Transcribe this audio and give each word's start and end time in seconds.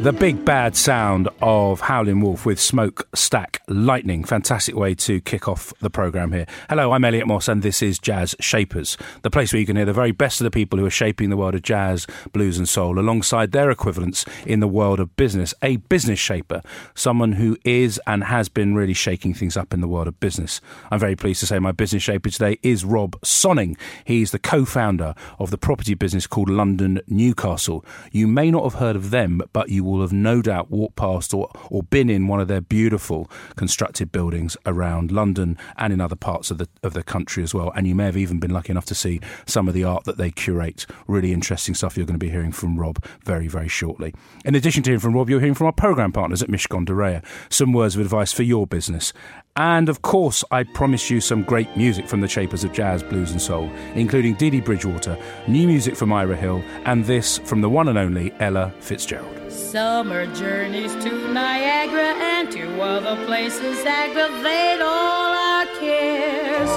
The 0.00 0.14
big 0.14 0.46
bad 0.46 0.76
sound 0.76 1.28
of 1.42 1.82
Howlin' 1.82 2.22
Wolf 2.22 2.46
with 2.46 2.58
Smokestack 2.58 3.60
Lightning. 3.68 4.24
Fantastic 4.24 4.74
way 4.74 4.94
to 4.94 5.20
kick 5.20 5.46
off 5.46 5.74
the 5.80 5.90
programme 5.90 6.32
here. 6.32 6.46
Hello, 6.70 6.92
I'm 6.92 7.04
Elliot 7.04 7.26
Moss, 7.26 7.48
and 7.48 7.62
this 7.62 7.82
is 7.82 7.98
Jazz 7.98 8.34
Shapers, 8.40 8.96
the 9.20 9.30
place 9.30 9.52
where 9.52 9.60
you 9.60 9.66
can 9.66 9.76
hear 9.76 9.84
the 9.84 9.92
very 9.92 10.12
best 10.12 10.40
of 10.40 10.46
the 10.46 10.50
people 10.50 10.78
who 10.78 10.86
are 10.86 10.90
shaping 10.90 11.28
the 11.28 11.36
world 11.36 11.54
of 11.54 11.60
jazz, 11.60 12.06
blues, 12.32 12.56
and 12.56 12.66
soul 12.66 12.98
alongside 12.98 13.52
their 13.52 13.70
equivalents 13.70 14.24
in 14.46 14.60
the 14.60 14.66
world 14.66 15.00
of 15.00 15.14
business. 15.16 15.52
A 15.62 15.76
business 15.76 16.18
shaper, 16.18 16.62
someone 16.94 17.32
who 17.32 17.58
is 17.66 18.00
and 18.06 18.24
has 18.24 18.48
been 18.48 18.74
really 18.74 18.94
shaking 18.94 19.34
things 19.34 19.54
up 19.54 19.74
in 19.74 19.82
the 19.82 19.88
world 19.88 20.08
of 20.08 20.18
business. 20.18 20.62
I'm 20.90 20.98
very 20.98 21.14
pleased 21.14 21.40
to 21.40 21.46
say 21.46 21.58
my 21.58 21.72
business 21.72 22.02
shaper 22.02 22.30
today 22.30 22.58
is 22.62 22.86
Rob 22.86 23.20
Sonning. 23.20 23.76
He's 24.06 24.30
the 24.30 24.38
co 24.38 24.64
founder 24.64 25.14
of 25.38 25.50
the 25.50 25.58
property 25.58 25.92
business 25.92 26.26
called 26.26 26.48
London 26.48 27.02
Newcastle. 27.06 27.84
You 28.12 28.26
may 28.26 28.50
not 28.50 28.64
have 28.64 28.80
heard 28.80 28.96
of 28.96 29.10
them, 29.10 29.42
but 29.52 29.68
you 29.68 29.89
will 29.90 30.00
have 30.00 30.12
no 30.12 30.42
doubt 30.42 30.70
walked 30.70 30.96
past 30.96 31.34
or, 31.34 31.50
or 31.70 31.82
been 31.82 32.08
in 32.10 32.26
one 32.26 32.40
of 32.40 32.48
their 32.48 32.60
beautiful 32.60 33.30
constructed 33.56 34.12
buildings 34.12 34.56
around 34.66 35.12
London 35.12 35.58
and 35.76 35.92
in 35.92 36.00
other 36.00 36.16
parts 36.16 36.50
of 36.50 36.58
the 36.58 36.68
of 36.82 36.92
the 36.92 37.02
country 37.02 37.42
as 37.42 37.54
well. 37.54 37.72
And 37.74 37.86
you 37.86 37.94
may 37.94 38.06
have 38.06 38.16
even 38.16 38.38
been 38.38 38.50
lucky 38.50 38.70
enough 38.70 38.86
to 38.86 38.94
see 38.94 39.20
some 39.46 39.68
of 39.68 39.74
the 39.74 39.84
art 39.84 40.04
that 40.04 40.16
they 40.16 40.30
curate. 40.30 40.86
Really 41.06 41.32
interesting 41.32 41.74
stuff 41.74 41.96
you're 41.96 42.06
going 42.06 42.18
to 42.18 42.24
be 42.24 42.30
hearing 42.30 42.52
from 42.52 42.78
Rob 42.78 43.04
very, 43.24 43.48
very 43.48 43.68
shortly. 43.68 44.14
In 44.44 44.54
addition 44.54 44.82
to 44.84 44.90
hearing 44.90 45.00
from 45.00 45.14
Rob, 45.14 45.28
you're 45.28 45.40
hearing 45.40 45.54
from 45.54 45.66
our 45.66 45.72
programme 45.72 46.12
partners 46.12 46.42
at 46.42 46.48
Mishcon 46.48 46.84
de 46.84 46.92
Reya. 46.92 47.24
Some 47.48 47.72
words 47.72 47.94
of 47.94 48.00
advice 48.00 48.32
for 48.32 48.42
your 48.42 48.66
business. 48.66 49.12
And 49.56 49.88
of 49.88 50.02
course, 50.02 50.44
I 50.50 50.62
promise 50.62 51.10
you 51.10 51.20
some 51.20 51.42
great 51.42 51.76
music 51.76 52.06
from 52.06 52.20
the 52.20 52.28
shapers 52.28 52.62
of 52.64 52.72
jazz, 52.72 53.02
blues, 53.02 53.32
and 53.32 53.42
soul, 53.42 53.68
including 53.94 54.34
Dee 54.34 54.50
Dee 54.50 54.60
Bridgewater, 54.60 55.18
new 55.48 55.66
music 55.66 55.96
from 55.96 56.12
Ira 56.12 56.36
Hill, 56.36 56.62
and 56.84 57.04
this 57.04 57.38
from 57.38 57.60
the 57.60 57.68
one 57.68 57.88
and 57.88 57.98
only 57.98 58.32
Ella 58.38 58.72
Fitzgerald. 58.80 59.50
Summer 59.50 60.26
journeys 60.34 60.94
to 60.96 61.32
Niagara 61.32 62.14
and 62.14 62.50
to 62.52 62.80
other 62.80 63.16
places 63.26 63.84
aggravate 63.84 64.80
all 64.80 65.34
our 65.34 65.66
cares. 65.78 66.70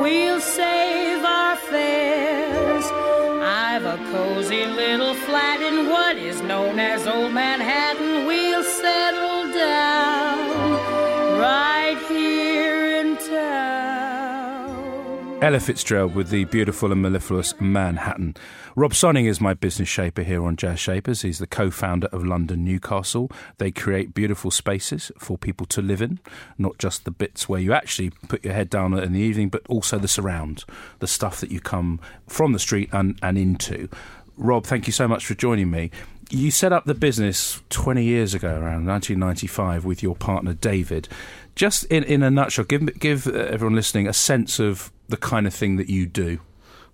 We'll 0.00 0.40
save 0.40 1.24
our 1.24 1.56
fares. 1.56 2.84
I've 3.44 3.84
a 3.84 3.96
cozy 4.12 4.64
little 4.66 5.14
flat 5.14 5.60
in 5.60 5.88
what 5.88 6.16
is 6.16 6.40
known 6.42 6.78
as 6.78 7.06
Old 7.06 7.32
Manhattan. 7.32 7.93
Ella 15.44 15.60
Fitzgerald 15.60 16.14
with 16.14 16.30
the 16.30 16.46
beautiful 16.46 16.90
and 16.90 17.02
mellifluous 17.02 17.52
Manhattan. 17.60 18.34
Rob 18.74 18.92
Sonning 18.92 19.26
is 19.26 19.42
my 19.42 19.52
business 19.52 19.90
shaper 19.90 20.22
here 20.22 20.42
on 20.42 20.56
Jazz 20.56 20.80
Shapers. 20.80 21.20
He's 21.20 21.38
the 21.38 21.46
co 21.46 21.70
founder 21.70 22.06
of 22.06 22.24
London 22.24 22.64
Newcastle. 22.64 23.30
They 23.58 23.70
create 23.70 24.14
beautiful 24.14 24.50
spaces 24.50 25.12
for 25.18 25.36
people 25.36 25.66
to 25.66 25.82
live 25.82 26.00
in, 26.00 26.18
not 26.56 26.78
just 26.78 27.04
the 27.04 27.10
bits 27.10 27.46
where 27.46 27.60
you 27.60 27.74
actually 27.74 28.08
put 28.26 28.42
your 28.42 28.54
head 28.54 28.70
down 28.70 28.98
in 28.98 29.12
the 29.12 29.20
evening, 29.20 29.50
but 29.50 29.66
also 29.68 29.98
the 29.98 30.08
surround, 30.08 30.64
the 31.00 31.06
stuff 31.06 31.42
that 31.42 31.50
you 31.50 31.60
come 31.60 32.00
from 32.26 32.54
the 32.54 32.58
street 32.58 32.88
and, 32.90 33.18
and 33.22 33.36
into. 33.36 33.90
Rob, 34.38 34.64
thank 34.64 34.86
you 34.86 34.94
so 34.94 35.06
much 35.06 35.26
for 35.26 35.34
joining 35.34 35.70
me. 35.70 35.90
You 36.30 36.50
set 36.50 36.72
up 36.72 36.86
the 36.86 36.94
business 36.94 37.60
20 37.68 38.02
years 38.02 38.32
ago, 38.32 38.48
around 38.48 38.86
1995, 38.86 39.84
with 39.84 40.02
your 40.02 40.16
partner 40.16 40.54
David. 40.54 41.06
Just 41.54 41.84
in, 41.84 42.02
in 42.04 42.22
a 42.22 42.30
nutshell, 42.30 42.64
give, 42.64 42.98
give 42.98 43.26
everyone 43.26 43.76
listening 43.76 44.08
a 44.08 44.12
sense 44.12 44.58
of 44.58 44.90
the 45.08 45.16
kind 45.16 45.46
of 45.46 45.54
thing 45.54 45.76
that 45.76 45.88
you 45.88 46.06
do. 46.06 46.40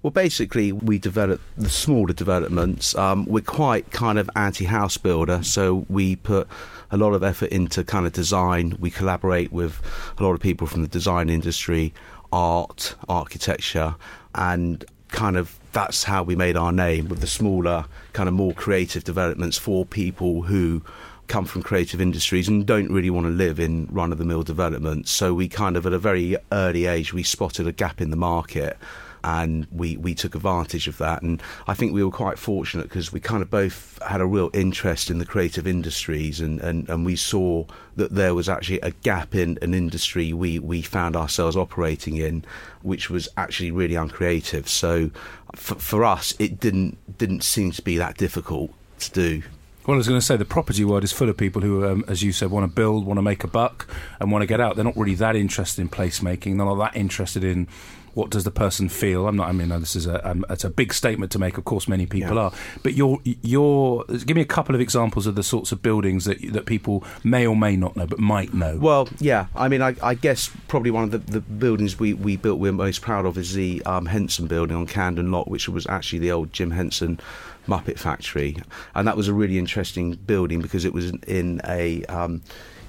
Well, 0.02 0.10
basically, 0.10 0.72
we 0.72 0.98
develop 0.98 1.40
the 1.58 1.68
smaller 1.68 2.14
developments. 2.14 2.94
Um, 2.94 3.26
we're 3.26 3.42
quite 3.42 3.90
kind 3.90 4.18
of 4.18 4.30
anti-house 4.34 4.96
builder, 4.96 5.42
so 5.42 5.84
we 5.90 6.16
put 6.16 6.48
a 6.90 6.96
lot 6.96 7.12
of 7.12 7.22
effort 7.22 7.50
into 7.50 7.84
kind 7.84 8.06
of 8.06 8.12
design. 8.12 8.76
We 8.80 8.90
collaborate 8.90 9.52
with 9.52 9.80
a 10.18 10.22
lot 10.22 10.32
of 10.32 10.40
people 10.40 10.66
from 10.66 10.82
the 10.82 10.88
design 10.88 11.28
industry, 11.28 11.92
art, 12.32 12.94
architecture, 13.08 13.94
and 14.34 14.84
kind 15.08 15.36
of 15.36 15.58
that's 15.72 16.04
how 16.04 16.22
we 16.22 16.34
made 16.34 16.56
our 16.56 16.72
name 16.72 17.08
with 17.08 17.20
the 17.20 17.26
smaller, 17.26 17.84
kind 18.12 18.28
of 18.28 18.34
more 18.34 18.54
creative 18.54 19.04
developments 19.04 19.58
for 19.58 19.84
people 19.84 20.42
who 20.42 20.82
come 21.30 21.44
from 21.44 21.62
creative 21.62 22.00
industries 22.00 22.48
and 22.48 22.66
don't 22.66 22.90
really 22.90 23.08
want 23.08 23.24
to 23.24 23.32
live 23.32 23.60
in 23.60 23.86
run 23.90 24.10
of 24.10 24.18
the 24.18 24.24
mill 24.24 24.42
developments. 24.42 25.12
So 25.12 25.32
we 25.32 25.48
kind 25.48 25.76
of 25.76 25.86
at 25.86 25.92
a 25.92 25.98
very 25.98 26.36
early 26.50 26.86
age 26.86 27.14
we 27.14 27.22
spotted 27.22 27.68
a 27.68 27.72
gap 27.72 28.00
in 28.00 28.10
the 28.10 28.16
market 28.16 28.76
and 29.22 29.66
we, 29.70 29.96
we 29.96 30.14
took 30.14 30.34
advantage 30.34 30.88
of 30.88 30.98
that. 30.98 31.22
And 31.22 31.40
I 31.68 31.74
think 31.74 31.92
we 31.92 32.02
were 32.02 32.10
quite 32.10 32.36
fortunate 32.36 32.84
because 32.84 33.12
we 33.12 33.20
kind 33.20 33.42
of 33.42 33.50
both 33.50 33.98
had 34.02 34.20
a 34.20 34.26
real 34.26 34.50
interest 34.52 35.08
in 35.08 35.18
the 35.18 35.26
creative 35.26 35.68
industries 35.68 36.40
and, 36.40 36.58
and, 36.60 36.88
and 36.88 37.06
we 37.06 37.14
saw 37.14 37.64
that 37.94 38.12
there 38.12 38.34
was 38.34 38.48
actually 38.48 38.80
a 38.80 38.90
gap 38.90 39.34
in 39.34 39.56
an 39.62 39.72
industry 39.72 40.32
we, 40.32 40.58
we 40.58 40.82
found 40.82 41.14
ourselves 41.14 41.56
operating 41.56 42.16
in, 42.16 42.44
which 42.82 43.08
was 43.08 43.28
actually 43.36 43.70
really 43.70 43.94
uncreative. 43.94 44.68
So 44.68 45.10
for, 45.54 45.76
for 45.76 46.04
us, 46.04 46.34
it 46.40 46.58
didn't 46.58 46.98
didn't 47.18 47.44
seem 47.44 47.70
to 47.72 47.82
be 47.82 47.98
that 47.98 48.16
difficult 48.16 48.72
to 48.98 49.10
do. 49.10 49.42
Well, 49.86 49.94
I 49.94 49.96
was 49.96 50.08
going 50.08 50.20
to 50.20 50.24
say 50.24 50.36
the 50.36 50.44
property 50.44 50.84
world 50.84 51.04
is 51.04 51.12
full 51.12 51.30
of 51.30 51.38
people 51.38 51.62
who, 51.62 51.86
um, 51.86 52.04
as 52.06 52.22
you 52.22 52.32
said, 52.32 52.50
want 52.50 52.64
to 52.64 52.74
build, 52.74 53.06
want 53.06 53.16
to 53.16 53.22
make 53.22 53.44
a 53.44 53.48
buck, 53.48 53.88
and 54.20 54.30
want 54.30 54.42
to 54.42 54.46
get 54.46 54.60
out. 54.60 54.76
They're 54.76 54.84
not 54.84 54.96
really 54.96 55.14
that 55.14 55.36
interested 55.36 55.80
in 55.80 55.88
placemaking. 55.88 56.58
They're 56.58 56.66
not 56.66 56.74
that 56.76 56.96
interested 56.96 57.42
in 57.42 57.66
what 58.14 58.30
does 58.30 58.44
the 58.44 58.50
person 58.50 58.88
feel. 58.88 59.26
I'm 59.28 59.36
not. 59.36 59.48
I 59.48 59.52
mean, 59.52 59.68
this 59.68 59.94
is 59.96 60.06
a 60.06 60.28
um, 60.28 60.44
it's 60.50 60.64
a 60.64 60.70
big 60.70 60.92
statement 60.92 61.30
to 61.32 61.38
make. 61.38 61.58
Of 61.58 61.64
course, 61.64 61.88
many 61.88 62.06
people 62.06 62.36
Yeah. 62.36 62.42
are. 62.42 62.52
But 62.82 62.94
you're 62.94 63.18
you're 63.24 64.04
give 64.26 64.34
me 64.36 64.40
a 64.42 64.46
couple 64.46 64.74
of 64.74 64.80
examples 64.80 65.26
of 65.26 65.34
the 65.34 65.42
sorts 65.42 65.72
of 65.72 65.82
buildings 65.82 66.24
that 66.24 66.38
that 66.52 66.66
people 66.66 67.04
may 67.24 67.46
or 67.46 67.56
may 67.56 67.76
not 67.76 67.96
know, 67.96 68.06
but 68.06 68.18
might 68.18 68.52
know. 68.54 68.78
Well, 68.78 69.08
yeah. 69.18 69.46
I 69.54 69.68
mean, 69.68 69.82
I, 69.82 69.94
I 70.02 70.14
guess 70.14 70.50
probably 70.68 70.90
one 70.90 71.04
of 71.04 71.10
the, 71.10 71.18
the 71.18 71.40
buildings 71.40 71.98
we, 71.98 72.14
we 72.14 72.36
built 72.36 72.58
we're 72.58 72.72
most 72.72 73.02
proud 73.02 73.26
of 73.26 73.38
is 73.38 73.54
the 73.54 73.82
um, 73.86 74.06
Henson 74.06 74.46
building 74.46 74.76
on 74.76 74.86
Camden 74.86 75.30
Lock, 75.30 75.46
which 75.46 75.68
was 75.68 75.86
actually 75.86 76.18
the 76.20 76.32
old 76.32 76.52
Jim 76.52 76.70
Henson 76.72 77.20
Muppet 77.68 77.98
factory, 77.98 78.56
and 78.94 79.06
that 79.06 79.16
was 79.16 79.28
a 79.28 79.34
really 79.34 79.58
interesting 79.58 80.12
building 80.12 80.60
because 80.60 80.84
it 80.84 80.92
was 80.92 81.10
in, 81.10 81.20
in 81.28 81.60
a 81.66 82.04
um, 82.06 82.42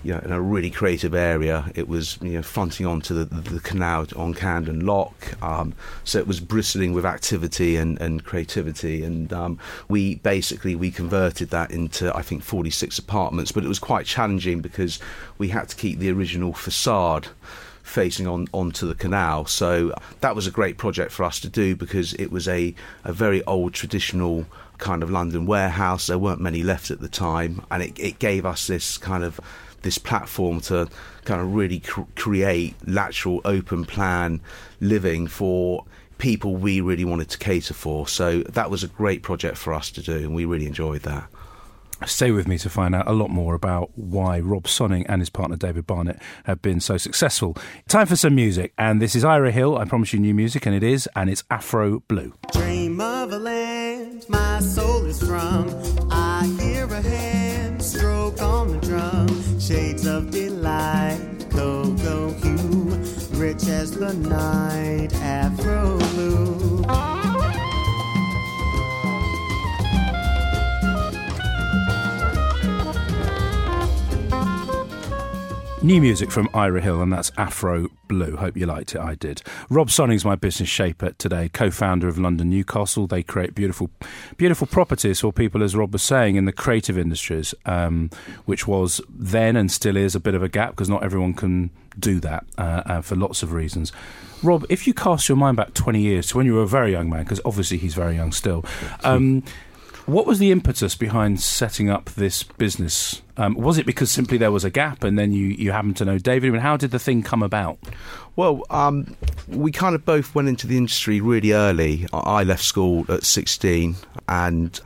you 0.03 0.13
know, 0.13 0.19
in 0.19 0.31
a 0.31 0.41
really 0.41 0.71
creative 0.71 1.13
area. 1.13 1.71
It 1.75 1.87
was 1.87 2.17
you 2.21 2.33
know 2.33 2.41
fronting 2.41 2.85
onto 2.85 3.13
the, 3.13 3.25
the 3.25 3.59
canal 3.59 4.07
on 4.15 4.33
Camden 4.33 4.85
Lock, 4.85 5.41
um, 5.43 5.73
so 6.03 6.19
it 6.19 6.27
was 6.27 6.39
bristling 6.39 6.93
with 6.93 7.05
activity 7.05 7.77
and, 7.77 7.99
and 8.01 8.23
creativity. 8.23 9.03
And 9.03 9.31
um, 9.31 9.59
we 9.87 10.15
basically 10.15 10.75
we 10.75 10.91
converted 10.91 11.49
that 11.51 11.71
into 11.71 12.15
I 12.15 12.21
think 12.21 12.43
46 12.43 12.97
apartments, 12.99 13.51
but 13.51 13.63
it 13.63 13.67
was 13.67 13.79
quite 13.79 14.05
challenging 14.05 14.61
because 14.61 14.99
we 15.37 15.49
had 15.49 15.69
to 15.69 15.75
keep 15.75 15.99
the 15.99 16.11
original 16.11 16.53
facade 16.53 17.27
facing 17.83 18.27
on 18.27 18.47
onto 18.53 18.87
the 18.87 18.95
canal. 18.95 19.45
So 19.45 19.93
that 20.21 20.35
was 20.35 20.47
a 20.47 20.51
great 20.51 20.77
project 20.77 21.11
for 21.11 21.23
us 21.23 21.39
to 21.41 21.49
do 21.49 21.75
because 21.75 22.13
it 22.13 22.31
was 22.31 22.47
a, 22.47 22.73
a 23.03 23.13
very 23.13 23.43
old 23.45 23.73
traditional 23.73 24.45
kind 24.77 25.03
of 25.03 25.11
London 25.11 25.45
warehouse. 25.45 26.07
There 26.07 26.17
weren't 26.17 26.41
many 26.41 26.63
left 26.63 26.91
at 26.91 26.99
the 26.99 27.09
time, 27.09 27.63
and 27.69 27.83
it, 27.83 27.99
it 27.99 28.19
gave 28.19 28.45
us 28.45 28.67
this 28.67 28.97
kind 28.97 29.23
of 29.23 29.39
this 29.81 29.97
platform 29.97 30.61
to 30.61 30.87
kind 31.25 31.41
of 31.41 31.53
really 31.53 31.79
cr- 31.79 32.01
create 32.15 32.75
lateral 32.87 33.41
open 33.45 33.85
plan 33.85 34.41
living 34.79 35.27
for 35.27 35.85
people 36.17 36.55
we 36.55 36.81
really 36.81 37.05
wanted 37.05 37.29
to 37.29 37.37
cater 37.37 37.73
for. 37.73 38.07
So 38.07 38.41
that 38.41 38.69
was 38.69 38.83
a 38.83 38.87
great 38.87 39.23
project 39.23 39.57
for 39.57 39.73
us 39.73 39.91
to 39.91 40.01
do, 40.01 40.17
and 40.17 40.35
we 40.35 40.45
really 40.45 40.67
enjoyed 40.67 41.01
that. 41.01 41.27
Stay 42.07 42.31
with 42.31 42.47
me 42.47 42.57
to 42.57 42.69
find 42.69 42.95
out 42.95 43.07
a 43.07 43.13
lot 43.13 43.29
more 43.29 43.53
about 43.53 43.91
why 43.95 44.39
Rob 44.39 44.63
Sonning 44.63 45.05
and 45.07 45.21
his 45.21 45.29
partner 45.29 45.55
David 45.55 45.85
Barnett 45.85 46.19
have 46.45 46.59
been 46.59 46.79
so 46.79 46.97
successful. 46.97 47.55
Time 47.87 48.07
for 48.07 48.15
some 48.15 48.33
music, 48.33 48.73
and 48.75 48.99
this 48.99 49.15
is 49.15 49.23
Ira 49.23 49.51
Hill. 49.51 49.77
I 49.77 49.85
promise 49.85 50.11
you 50.11 50.19
new 50.19 50.33
music, 50.33 50.65
and 50.65 50.73
it 50.73 50.81
is, 50.81 51.07
and 51.15 51.29
it's 51.29 51.43
Afro 51.51 51.99
Blue. 52.07 52.33
Dream 52.53 52.80
the 64.01 64.13
night 64.13 65.13
afro 65.21 66.00
New 75.83 75.99
music 75.99 76.29
from 76.29 76.47
Ira 76.53 76.79
Hill, 76.79 77.01
and 77.01 77.11
that's 77.11 77.31
Afro 77.37 77.87
Blue. 78.07 78.35
Hope 78.35 78.55
you 78.55 78.67
liked 78.67 78.93
it. 78.93 79.01
I 79.01 79.15
did. 79.15 79.41
Rob 79.67 79.89
Sonning's 79.89 80.23
my 80.23 80.35
business 80.35 80.69
shaper 80.69 81.09
today, 81.13 81.49
co-founder 81.49 82.07
of 82.07 82.19
London 82.19 82.51
Newcastle. 82.51 83.07
They 83.07 83.23
create 83.23 83.55
beautiful, 83.55 83.89
beautiful 84.37 84.67
properties 84.67 85.21
for 85.21 85.33
people, 85.33 85.63
as 85.63 85.75
Rob 85.75 85.91
was 85.91 86.03
saying, 86.03 86.35
in 86.35 86.45
the 86.45 86.51
creative 86.51 86.99
industries, 86.99 87.55
um, 87.65 88.11
which 88.45 88.67
was 88.67 89.01
then 89.09 89.55
and 89.55 89.71
still 89.71 89.97
is 89.97 90.13
a 90.13 90.19
bit 90.19 90.35
of 90.35 90.43
a 90.43 90.49
gap 90.49 90.71
because 90.71 90.87
not 90.87 91.03
everyone 91.03 91.33
can 91.33 91.71
do 91.97 92.19
that 92.19 92.45
uh, 92.59 92.83
uh, 92.85 93.01
for 93.01 93.15
lots 93.15 93.41
of 93.41 93.51
reasons. 93.51 93.91
Rob, 94.43 94.67
if 94.69 94.85
you 94.85 94.93
cast 94.93 95.27
your 95.27 95.35
mind 95.35 95.57
back 95.57 95.73
20 95.73 95.99
years 95.99 96.27
to 96.27 96.37
when 96.37 96.45
you 96.45 96.53
were 96.53 96.61
a 96.61 96.67
very 96.67 96.91
young 96.91 97.09
man, 97.09 97.23
because 97.23 97.41
obviously 97.43 97.79
he's 97.79 97.95
very 97.95 98.15
young 98.15 98.31
still. 98.31 98.63
Um, 99.03 99.43
what 100.11 100.27
was 100.27 100.39
the 100.39 100.51
impetus 100.51 100.95
behind 100.95 101.39
setting 101.39 101.89
up 101.89 102.05
this 102.11 102.43
business? 102.43 103.21
Um, 103.37 103.55
was 103.55 103.77
it 103.77 103.85
because 103.85 104.11
simply 104.11 104.37
there 104.37 104.51
was 104.51 104.63
a 104.63 104.69
gap 104.69 105.03
and 105.03 105.17
then 105.17 105.31
you, 105.31 105.47
you 105.47 105.71
happened 105.71 105.97
to 105.97 106.05
know 106.05 106.17
David? 106.17 106.49
I 106.49 106.51
mean, 106.51 106.61
how 106.61 106.77
did 106.77 106.91
the 106.91 106.99
thing 106.99 107.23
come 107.23 107.41
about? 107.41 107.79
Well, 108.35 108.63
um, 108.69 109.15
we 109.47 109.71
kind 109.71 109.95
of 109.95 110.05
both 110.05 110.35
went 110.35 110.49
into 110.49 110.67
the 110.67 110.77
industry 110.77 111.21
really 111.21 111.53
early. 111.53 112.07
I 112.13 112.43
left 112.43 112.63
school 112.63 113.05
at 113.09 113.23
16, 113.23 113.95
and 114.27 114.79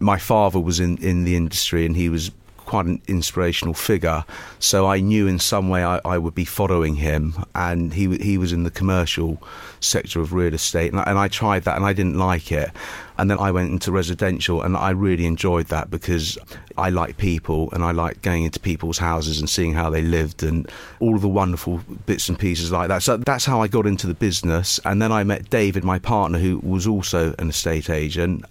my 0.00 0.18
father 0.18 0.60
was 0.60 0.80
in, 0.80 0.98
in 0.98 1.24
the 1.24 1.36
industry, 1.36 1.86
and 1.86 1.96
he 1.96 2.08
was 2.08 2.30
quite 2.70 2.86
an 2.86 3.02
inspirational 3.08 3.74
figure. 3.74 4.24
So 4.60 4.86
I 4.86 5.00
knew 5.00 5.26
in 5.26 5.40
some 5.40 5.68
way 5.68 5.82
I, 5.82 6.00
I 6.04 6.18
would 6.18 6.36
be 6.36 6.44
following 6.44 6.94
him, 6.94 7.34
and 7.52 7.92
he 7.92 8.16
he 8.18 8.38
was 8.38 8.52
in 8.52 8.62
the 8.62 8.70
commercial 8.70 9.42
sector 9.80 10.20
of 10.20 10.32
real 10.32 10.54
estate, 10.54 10.92
and 10.92 11.00
I, 11.00 11.04
and 11.08 11.18
I 11.18 11.26
tried 11.26 11.64
that, 11.64 11.74
and 11.74 11.84
I 11.84 11.92
didn't 11.92 12.16
like 12.16 12.52
it. 12.52 12.70
And 13.18 13.28
then 13.28 13.38
I 13.40 13.50
went 13.50 13.72
into 13.72 13.90
residential, 13.90 14.62
and 14.62 14.76
I 14.76 14.90
really 14.90 15.26
enjoyed 15.26 15.66
that 15.66 15.90
because 15.90 16.38
I 16.78 16.90
like 16.90 17.16
people, 17.16 17.68
and 17.72 17.82
I 17.82 17.90
like 17.90 18.22
going 18.22 18.44
into 18.44 18.60
people's 18.60 18.98
houses 18.98 19.40
and 19.40 19.50
seeing 19.50 19.74
how 19.74 19.90
they 19.90 20.02
lived, 20.02 20.44
and 20.44 20.70
all 21.00 21.16
of 21.16 21.22
the 21.22 21.28
wonderful 21.28 21.80
bits 22.06 22.28
and 22.28 22.38
pieces 22.38 22.70
like 22.70 22.86
that. 22.86 23.02
So 23.02 23.16
that's 23.16 23.44
how 23.44 23.60
I 23.60 23.66
got 23.66 23.84
into 23.84 24.06
the 24.06 24.14
business. 24.14 24.78
And 24.84 25.02
then 25.02 25.10
I 25.10 25.24
met 25.24 25.50
David, 25.50 25.82
my 25.82 25.98
partner, 25.98 26.38
who 26.38 26.60
was 26.62 26.86
also 26.86 27.34
an 27.40 27.48
estate 27.48 27.90
agent 27.90 28.44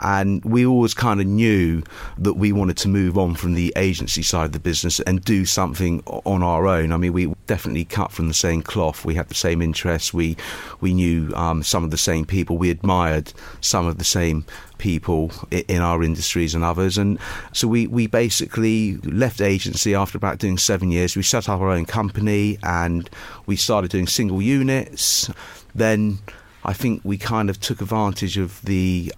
and 0.00 0.44
we 0.44 0.64
always 0.66 0.94
kind 0.94 1.20
of 1.20 1.26
knew 1.26 1.82
that 2.18 2.34
we 2.34 2.52
wanted 2.52 2.76
to 2.78 2.88
move 2.88 3.18
on 3.18 3.34
from 3.34 3.54
the 3.54 3.72
agency 3.76 4.22
side 4.22 4.46
of 4.46 4.52
the 4.52 4.60
business 4.60 5.00
and 5.00 5.24
do 5.24 5.44
something 5.44 6.02
on 6.06 6.42
our 6.42 6.66
own. 6.66 6.92
I 6.92 6.96
mean, 6.96 7.12
we 7.12 7.34
definitely 7.46 7.84
cut 7.84 8.12
from 8.12 8.28
the 8.28 8.34
same 8.34 8.62
cloth. 8.62 9.04
We 9.04 9.14
had 9.14 9.28
the 9.28 9.34
same 9.34 9.62
interests. 9.62 10.12
We 10.12 10.36
we 10.80 10.94
knew 10.94 11.32
um, 11.34 11.62
some 11.62 11.84
of 11.84 11.90
the 11.90 11.98
same 11.98 12.24
people. 12.24 12.56
We 12.58 12.70
admired 12.70 13.32
some 13.60 13.86
of 13.86 13.98
the 13.98 14.04
same 14.04 14.44
people 14.78 15.32
in 15.50 15.80
our 15.80 16.02
industries 16.02 16.54
and 16.54 16.64
others. 16.64 16.96
And 16.96 17.18
so 17.52 17.68
we, 17.68 17.86
we 17.86 18.06
basically 18.06 18.96
left 18.98 19.40
agency 19.40 19.94
after 19.94 20.16
about 20.16 20.38
doing 20.38 20.56
seven 20.56 20.90
years. 20.90 21.16
We 21.16 21.22
set 21.22 21.48
up 21.48 21.60
our 21.60 21.70
own 21.70 21.84
company 21.84 22.58
and 22.62 23.10
we 23.46 23.56
started 23.56 23.90
doing 23.90 24.06
single 24.06 24.40
units. 24.40 25.30
Then 25.74 26.18
I 26.64 26.72
think 26.72 27.02
we 27.04 27.18
kind 27.18 27.50
of 27.50 27.60
took 27.60 27.80
advantage 27.80 28.38
of 28.38 28.62
the 28.62 29.12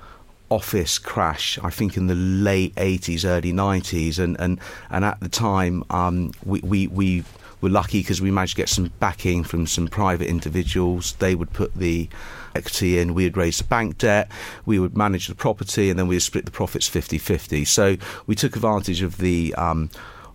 office 0.50 0.98
crash, 0.98 1.58
I 1.62 1.70
think 1.70 1.96
in 1.96 2.08
the 2.08 2.14
late 2.14 2.74
80s, 2.74 3.24
early 3.24 3.52
90s. 3.52 4.18
And, 4.18 4.38
and, 4.40 4.60
and 4.90 5.04
at 5.04 5.20
the 5.20 5.28
time, 5.28 5.84
um, 5.90 6.32
we, 6.44 6.60
we, 6.60 6.86
we 6.88 7.24
were 7.60 7.68
lucky 7.68 8.00
because 8.00 8.20
we 8.20 8.30
managed 8.30 8.52
to 8.52 8.56
get 8.56 8.68
some 8.68 8.90
backing 9.00 9.44
from 9.44 9.66
some 9.66 9.88
private 9.88 10.28
individuals. 10.28 11.12
They 11.14 11.34
would 11.34 11.52
put 11.52 11.74
the 11.74 12.08
equity 12.54 12.98
in, 12.98 13.14
we 13.14 13.24
would 13.24 13.36
raise 13.36 13.58
the 13.58 13.64
bank 13.64 13.98
debt, 13.98 14.30
we 14.66 14.78
would 14.78 14.96
manage 14.96 15.28
the 15.28 15.34
property, 15.34 15.88
and 15.88 15.98
then 15.98 16.08
we 16.08 16.16
would 16.16 16.22
split 16.22 16.44
the 16.44 16.50
profits 16.50 16.88
50 16.88 17.18
50. 17.18 17.64
So 17.64 17.96
we 18.26 18.34
took 18.34 18.56
advantage 18.56 19.02
of 19.02 19.18
the 19.18 19.54
um, 19.54 19.90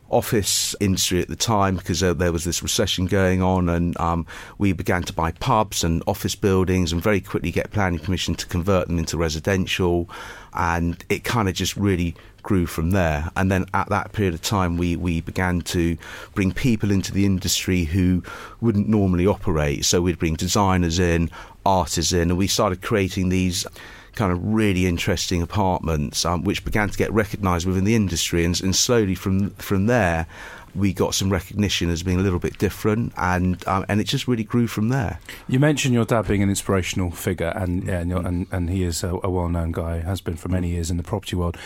office 0.10 0.76
industry 0.80 1.22
at 1.22 1.28
the 1.28 1.36
time 1.36 1.76
because 1.78 2.04
uh, 2.04 2.14
there 2.14 2.32
was 2.32 2.44
this 2.44 2.62
recession 2.62 3.06
going 3.06 3.42
on, 3.42 3.70
and 3.70 3.98
um, 4.00 4.26
we 4.58 4.74
began 4.74 5.04
to 5.04 5.14
buy 5.14 5.32
pubs 5.32 5.84
and 5.84 6.04
office 6.08 6.36
buildings 6.36 6.92
and 6.92 7.02
very 7.02 7.22
quickly 7.22 7.52
get 7.52 7.72
planning 7.72 8.00
permission 8.00 8.36
to 8.36 8.46
convert 8.46 8.88
them 8.88 9.00
into 9.00 9.18
residential, 9.18 10.10
and 10.54 11.04
it 11.10 11.24
kind 11.24 11.50
of 11.50 11.56
just 11.56 11.76
really 11.76 12.16
grew 12.46 12.68
from 12.68 12.92
there. 12.92 13.32
And 13.36 13.52
then 13.52 13.66
at 13.74 13.90
that 13.90 14.14
period 14.14 14.36
of 14.36 14.42
time, 14.42 14.78
we, 14.78 14.96
we 14.96 15.20
began 15.20 15.62
to 15.62 15.98
bring 16.36 16.52
people 16.52 16.92
into 16.92 17.12
the 17.12 17.26
industry 17.26 17.86
who 17.86 18.24
wouldn't 18.62 18.88
normally 18.88 19.26
operate. 19.26 19.84
So 19.84 20.02
we'd 20.02 20.20
bring 20.20 20.36
designers 20.36 21.00
in, 21.00 21.32
artists 21.66 22.14
in, 22.14 22.30
and 22.30 22.38
we 22.38 22.48
started 22.48 22.84
creating 22.84 23.30
these 23.30 23.66
kind 24.16 24.32
of 24.32 24.40
really 24.44 24.86
interesting 24.86 25.42
apartments, 25.42 26.26
um, 26.26 26.44
which 26.44 26.64
began 26.64 26.90
to 26.90 26.98
get 26.98 27.12
recognised 27.14 27.68
within 27.68 27.84
the 27.84 27.96
industry, 27.96 28.46
and, 28.46 28.60
and 28.62 28.76
slowly 28.76 29.16
from 29.16 29.52
from 29.52 29.86
there, 29.86 30.28
we 30.74 30.94
got 30.94 31.14
some 31.14 31.32
recognition 31.32 31.90
as 31.90 32.04
being 32.04 32.20
a 32.20 32.24
little 32.24 32.40
bit 32.40 32.58
different, 32.58 33.14
and 33.18 33.66
um, 33.68 33.86
and 33.88 34.02
it 34.02 34.06
just 34.06 34.28
really 34.28 34.44
grew 34.44 34.68
from 34.68 34.90
there. 34.90 35.20
You 35.48 35.60
mentioned 35.60 35.94
your 35.94 36.06
dad 36.06 36.28
being 36.28 36.44
an 36.44 36.50
inspirational 36.50 37.12
figure, 37.12 37.54
and 37.56 37.84
yeah, 37.84 38.00
and, 38.00 38.12
and, 38.12 38.48
and 38.52 38.70
he 38.70 38.84
is 38.84 39.04
a, 39.04 39.20
a 39.24 39.30
well-known 39.30 39.72
guy, 39.72 40.00
has 40.00 40.22
been 40.22 40.36
for 40.36 40.50
many 40.50 40.70
years 40.70 40.90
in 40.92 40.98
the 40.98 41.04
property 41.04 41.36
world. 41.36 41.58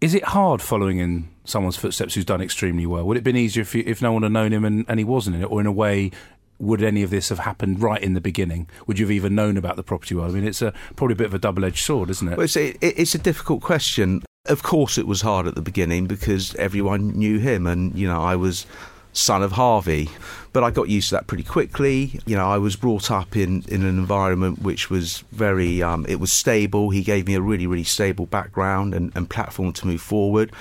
Is 0.00 0.14
it 0.14 0.24
hard 0.24 0.62
following 0.62 0.98
in 0.98 1.28
someone's 1.44 1.76
footsteps 1.76 2.14
who's 2.14 2.24
done 2.24 2.40
extremely 2.40 2.86
well? 2.86 3.04
Would 3.04 3.18
it 3.18 3.20
have 3.20 3.24
been 3.24 3.36
easier 3.36 3.60
if, 3.60 3.74
you, 3.74 3.84
if 3.86 4.00
no 4.00 4.12
one 4.12 4.22
had 4.22 4.32
known 4.32 4.50
him 4.50 4.64
and, 4.64 4.86
and 4.88 4.98
he 4.98 5.04
wasn't 5.04 5.36
in 5.36 5.42
it, 5.42 5.50
or 5.50 5.60
in 5.60 5.66
a 5.66 5.72
way? 5.72 6.10
Would 6.60 6.82
any 6.82 7.02
of 7.02 7.10
this 7.10 7.30
have 7.30 7.40
happened 7.40 7.82
right 7.82 8.02
in 8.02 8.14
the 8.14 8.20
beginning? 8.20 8.68
Would 8.86 8.98
you 8.98 9.06
have 9.06 9.12
even 9.12 9.34
known 9.34 9.56
about 9.56 9.76
the 9.76 9.82
property 9.82 10.14
world? 10.14 10.30
I 10.30 10.34
mean, 10.34 10.46
it's 10.46 10.62
a 10.62 10.72
probably 10.94 11.14
a 11.14 11.16
bit 11.16 11.26
of 11.26 11.34
a 11.34 11.38
double-edged 11.38 11.82
sword, 11.84 12.10
isn't 12.10 12.28
it? 12.28 12.36
Well, 12.36 12.44
it's, 12.44 12.56
it, 12.56 12.76
it's 12.80 13.14
a 13.14 13.18
difficult 13.18 13.62
question. 13.62 14.22
Of 14.46 14.62
course, 14.62 14.98
it 14.98 15.06
was 15.06 15.22
hard 15.22 15.46
at 15.46 15.54
the 15.54 15.62
beginning 15.62 16.06
because 16.06 16.54
everyone 16.56 17.12
knew 17.16 17.38
him, 17.38 17.66
and 17.66 17.98
you 17.98 18.06
know, 18.06 18.22
I 18.22 18.36
was 18.36 18.66
son 19.12 19.42
of 19.42 19.52
Harvey. 19.52 20.08
But 20.52 20.64
I 20.64 20.70
got 20.70 20.88
used 20.88 21.10
to 21.10 21.16
that 21.16 21.26
pretty 21.26 21.44
quickly. 21.44 22.20
You 22.26 22.36
know, 22.36 22.48
I 22.48 22.58
was 22.58 22.76
brought 22.76 23.10
up 23.10 23.36
in, 23.36 23.64
in 23.68 23.82
an 23.82 23.98
environment 23.98 24.62
which 24.62 24.90
was 24.90 25.24
very, 25.32 25.82
um, 25.82 26.04
it 26.08 26.20
was 26.20 26.32
stable. 26.32 26.90
He 26.90 27.02
gave 27.02 27.26
me 27.26 27.34
a 27.34 27.40
really, 27.40 27.66
really 27.66 27.84
stable 27.84 28.26
background 28.26 28.94
and, 28.94 29.12
and 29.14 29.30
platform 29.30 29.72
to 29.74 29.86
move 29.86 30.00
forward. 30.00 30.52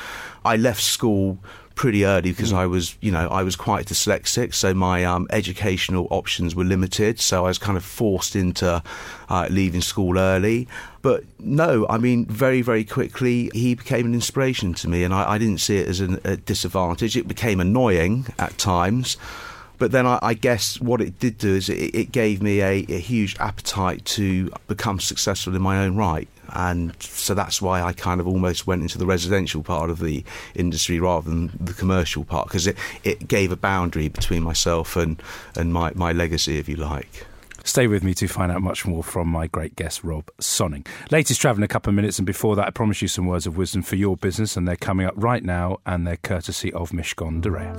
I 0.46 0.58
left 0.58 0.82
school 0.82 1.40
pretty 1.80 2.04
early 2.04 2.30
because 2.30 2.52
I 2.52 2.66
was, 2.66 2.98
you 3.00 3.10
know, 3.10 3.30
I 3.30 3.42
was 3.42 3.56
quite 3.56 3.86
dyslexic, 3.86 4.54
so 4.54 4.74
my 4.74 5.06
um, 5.06 5.28
educational 5.30 6.10
options 6.12 6.54
were 6.54 6.66
limited. 6.66 7.22
So 7.22 7.46
I 7.46 7.48
was 7.48 7.58
kind 7.58 7.78
of 7.78 7.86
forced 7.86 8.36
into 8.36 8.84
uh, 9.30 9.48
leaving 9.50 9.80
school 9.80 10.20
early. 10.20 10.68
But 11.02 11.24
no, 11.40 11.88
I 11.90 11.98
mean, 11.98 12.26
very, 12.26 12.62
very 12.62 12.84
quickly 12.84 13.50
he 13.54 13.76
became 13.76 14.06
an 14.06 14.14
inspiration 14.14 14.74
to 14.74 14.90
me, 14.90 15.06
and 15.06 15.14
I, 15.14 15.32
I 15.32 15.38
didn't 15.38 15.60
see 15.60 15.78
it 15.78 15.88
as 15.88 16.02
an, 16.02 16.20
a 16.26 16.36
disadvantage. 16.36 17.16
It 17.16 17.30
became 17.30 17.62
annoying 17.62 18.26
at 18.38 18.58
times. 18.58 19.16
But 19.78 19.94
then 19.94 20.06
I, 20.06 20.20
I 20.22 20.34
guess 20.34 20.82
what 20.82 21.00
it 21.00 21.18
did 21.18 21.38
do 21.38 21.56
is 21.56 21.70
it, 21.70 21.96
it 21.96 22.12
gave 22.12 22.42
me 22.42 22.60
a, 22.60 22.86
a 22.90 23.00
huge 23.00 23.38
appetite 23.40 24.04
to 24.18 24.52
become 24.68 25.00
successful 25.00 25.56
in 25.56 25.62
my 25.62 25.86
own 25.86 25.96
right. 25.96 26.28
And 26.54 26.96
so 27.02 27.34
that's 27.34 27.62
why 27.62 27.82
I 27.82 27.94
kind 27.94 28.20
of 28.20 28.28
almost 28.28 28.68
went 28.68 28.82
into 28.82 28.98
the 28.98 29.06
residential 29.06 29.64
part 29.64 29.90
of 29.90 30.00
the 30.00 30.24
industry 30.56 31.00
rather 31.00 31.30
than 31.30 31.52
the 31.60 31.74
commercial 31.74 32.24
part, 32.24 32.48
because 32.48 32.68
it, 32.68 32.78
it 33.04 33.28
gave 33.28 33.52
a 33.52 33.58
boundary 33.58 34.08
between 34.08 34.44
myself 34.44 34.96
and, 34.96 35.22
and 35.56 35.74
my, 35.74 35.92
my 35.96 36.12
legacy, 36.12 36.58
if 36.58 36.70
you 36.70 36.76
like. 36.76 37.26
Stay 37.66 37.88
with 37.88 38.04
me 38.04 38.14
to 38.16 38.28
find 38.28 38.52
out 38.52 38.62
much 38.62 38.86
more 38.86 39.04
from 39.04 39.28
my 39.28 39.46
great 39.46 39.76
guest, 39.76 40.04
Rob 40.04 40.26
Sonning. 40.40 40.88
Latest 41.12 41.40
travel 41.40 41.60
in 41.60 41.64
a 41.64 41.68
couple 41.68 41.92
of 41.92 41.96
minutes, 41.96 42.18
and 42.18 42.26
before 42.26 42.56
that, 42.56 42.68
I 42.68 42.72
promise 42.72 43.02
you 43.02 43.08
some 43.08 43.28
words 43.28 43.46
of 43.46 43.58
wisdom 43.58 43.82
for 43.84 43.96
your 43.96 44.18
business, 44.18 44.58
and 44.58 44.68
they're 44.68 44.76
coming 44.76 45.06
up 45.06 45.14
right 45.18 45.44
now, 45.44 45.78
and 45.86 46.08
they're 46.08 46.18
courtesy 46.18 46.72
of 46.74 46.92
Mishcon 46.92 47.42
de 47.42 47.50
Reya. 47.50 47.76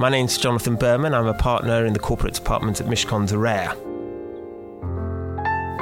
My 0.00 0.10
name's 0.10 0.36
Jonathan 0.36 0.74
Berman. 0.74 1.14
I'm 1.14 1.28
a 1.28 1.34
partner 1.34 1.86
in 1.86 1.92
the 1.92 2.00
corporate 2.00 2.34
department 2.34 2.80
at 2.80 2.88
Mishcon 2.88 3.28
de 3.28 3.36
Reya. 3.36 3.93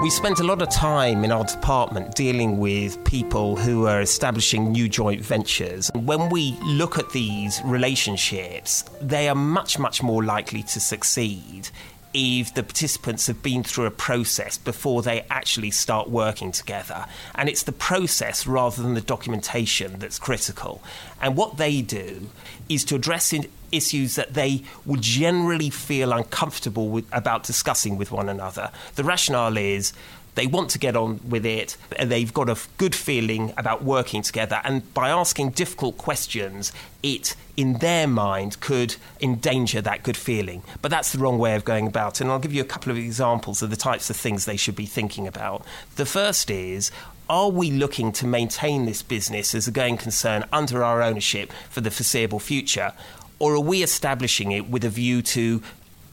We 0.02 0.10
spent 0.10 0.40
a 0.40 0.42
lot 0.42 0.60
of 0.60 0.68
time 0.68 1.24
in 1.24 1.30
our 1.30 1.44
department 1.44 2.16
dealing 2.16 2.58
with 2.58 3.02
people 3.04 3.54
who 3.54 3.86
are 3.86 4.00
establishing 4.00 4.72
new 4.72 4.88
joint 4.88 5.20
ventures. 5.20 5.92
When 5.94 6.28
we 6.28 6.58
look 6.64 6.98
at 6.98 7.08
these 7.10 7.60
relationships, 7.64 8.82
they 9.00 9.28
are 9.28 9.36
much, 9.36 9.78
much 9.78 10.02
more 10.02 10.24
likely 10.24 10.64
to 10.64 10.80
succeed 10.80 11.70
if 12.14 12.54
the 12.54 12.62
participants 12.62 13.26
have 13.26 13.42
been 13.42 13.62
through 13.62 13.86
a 13.86 13.90
process 13.90 14.58
before 14.58 15.02
they 15.02 15.24
actually 15.30 15.70
start 15.70 16.10
working 16.10 16.52
together. 16.52 17.06
And 17.34 17.48
it's 17.48 17.62
the 17.62 17.72
process 17.72 18.46
rather 18.46 18.82
than 18.82 18.94
the 18.94 19.00
documentation 19.00 19.98
that's 19.98 20.18
critical. 20.18 20.82
And 21.20 21.36
what 21.36 21.56
they 21.56 21.80
do 21.82 22.28
is 22.68 22.84
to 22.86 22.96
address 22.96 23.32
issues 23.70 24.16
that 24.16 24.34
they 24.34 24.62
would 24.84 25.00
generally 25.00 25.70
feel 25.70 26.12
uncomfortable 26.12 26.88
with, 26.88 27.06
about 27.12 27.44
discussing 27.44 27.96
with 27.96 28.12
one 28.12 28.28
another. 28.28 28.70
The 28.96 29.04
rationale 29.04 29.56
is 29.56 29.92
They 30.34 30.46
want 30.46 30.70
to 30.70 30.78
get 30.78 30.96
on 30.96 31.20
with 31.28 31.44
it. 31.44 31.76
They've 32.02 32.32
got 32.32 32.48
a 32.48 32.56
good 32.78 32.94
feeling 32.94 33.52
about 33.56 33.84
working 33.84 34.22
together. 34.22 34.60
And 34.64 34.92
by 34.94 35.10
asking 35.10 35.50
difficult 35.50 35.98
questions, 35.98 36.72
it, 37.02 37.36
in 37.56 37.74
their 37.74 38.06
mind, 38.06 38.58
could 38.60 38.96
endanger 39.20 39.82
that 39.82 40.02
good 40.02 40.16
feeling. 40.16 40.62
But 40.80 40.90
that's 40.90 41.12
the 41.12 41.18
wrong 41.18 41.38
way 41.38 41.54
of 41.54 41.64
going 41.64 41.86
about 41.86 42.14
it. 42.14 42.22
And 42.22 42.30
I'll 42.30 42.38
give 42.38 42.54
you 42.54 42.62
a 42.62 42.66
couple 42.66 42.90
of 42.90 42.96
examples 42.96 43.60
of 43.60 43.70
the 43.70 43.76
types 43.76 44.08
of 44.08 44.16
things 44.16 44.44
they 44.44 44.56
should 44.56 44.76
be 44.76 44.86
thinking 44.86 45.26
about. 45.26 45.64
The 45.96 46.06
first 46.06 46.50
is 46.50 46.90
are 47.28 47.50
we 47.50 47.70
looking 47.70 48.12
to 48.12 48.26
maintain 48.26 48.84
this 48.84 49.02
business 49.02 49.54
as 49.54 49.68
a 49.68 49.70
going 49.70 49.96
concern 49.96 50.44
under 50.52 50.82
our 50.82 51.02
ownership 51.02 51.52
for 51.70 51.80
the 51.80 51.90
foreseeable 51.90 52.40
future? 52.40 52.92
Or 53.38 53.54
are 53.54 53.60
we 53.60 53.82
establishing 53.82 54.52
it 54.52 54.68
with 54.68 54.84
a 54.84 54.88
view 54.88 55.22
to 55.22 55.62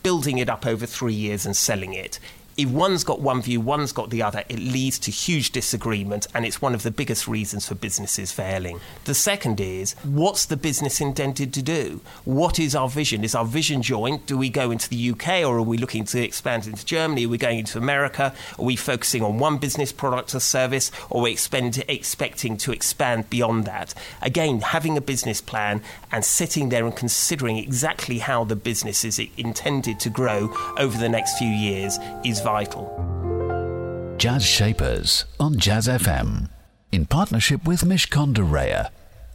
building 0.02 0.38
it 0.38 0.50
up 0.50 0.66
over 0.66 0.86
three 0.86 1.14
years 1.14 1.46
and 1.46 1.56
selling 1.56 1.94
it? 1.94 2.20
If 2.60 2.68
one's 2.68 3.06
got 3.06 3.22
one 3.22 3.42
view, 3.42 3.62
one's 3.62 3.94
got 3.94 4.10
the 4.10 4.22
other, 4.22 4.44
it 4.50 4.60
leads 4.60 5.00
to 5.00 5.12
huge 5.12 5.52
disagreement, 5.52 6.28
and 6.34 6.46
it's 6.46 6.62
one 6.62 6.76
of 6.76 6.84
the 6.84 6.92
biggest 6.92 7.26
reasons 7.26 7.66
for 7.66 7.74
businesses 7.74 8.34
failing. 8.34 8.82
The 9.06 9.14
second 9.14 9.62
is 9.62 9.94
what's 10.04 10.46
the 10.46 10.58
business 10.58 11.00
intended 11.00 11.54
to 11.54 11.62
do? 11.62 12.02
What 12.26 12.60
is 12.60 12.76
our 12.76 12.90
vision? 12.90 13.24
Is 13.24 13.34
our 13.34 13.46
vision 13.46 13.82
joint? 13.82 14.26
Do 14.26 14.38
we 14.38 14.50
go 14.50 14.72
into 14.72 14.90
the 14.90 15.12
UK 15.12 15.46
or 15.46 15.60
are 15.60 15.62
we 15.62 15.78
looking 15.78 16.04
to 16.04 16.22
expand 16.22 16.68
into 16.68 16.86
Germany? 16.86 17.28
Are 17.28 17.30
we 17.30 17.38
going 17.38 17.60
into 17.60 17.78
America? 17.78 18.34
Are 18.58 18.66
we 18.66 18.76
focusing 18.76 19.24
on 19.24 19.40
one 19.40 19.58
business 19.58 19.94
product 19.94 20.36
or 20.36 20.42
service 20.42 20.92
or 21.10 21.22
are 21.22 21.24
we 21.24 21.32
expend, 21.32 21.82
expecting 21.88 22.58
to 22.58 22.74
expand 22.74 23.30
beyond 23.30 23.64
that? 23.68 23.94
Again, 24.22 24.60
having 24.60 24.98
a 24.98 25.02
business 25.02 25.40
plan 25.40 25.82
and 26.12 26.26
sitting 26.26 26.68
there 26.68 26.84
and 26.84 26.94
considering 26.94 27.56
exactly 27.56 28.18
how 28.18 28.44
the 28.44 28.58
business 28.58 29.06
is 29.06 29.18
intended 29.38 29.98
to 30.02 30.10
grow 30.10 30.54
over 30.78 30.98
the 30.98 31.08
next 31.08 31.38
few 31.38 31.48
years 31.48 31.98
is 32.26 32.42
vital. 32.52 34.16
Jazz 34.18 34.44
Shapers 34.44 35.26
on 35.40 35.60
Jazz 35.60 35.88
FM 35.88 36.50
in 36.92 37.06
partnership 37.06 37.68
with 37.68 37.82
Mishcon 37.82 38.34
de 38.34 38.42
Reya. 38.42 38.90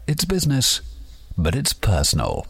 It's 0.09 0.25
business, 0.25 0.81
but 1.39 1.55
it's 1.55 1.73
personal. 1.73 2.49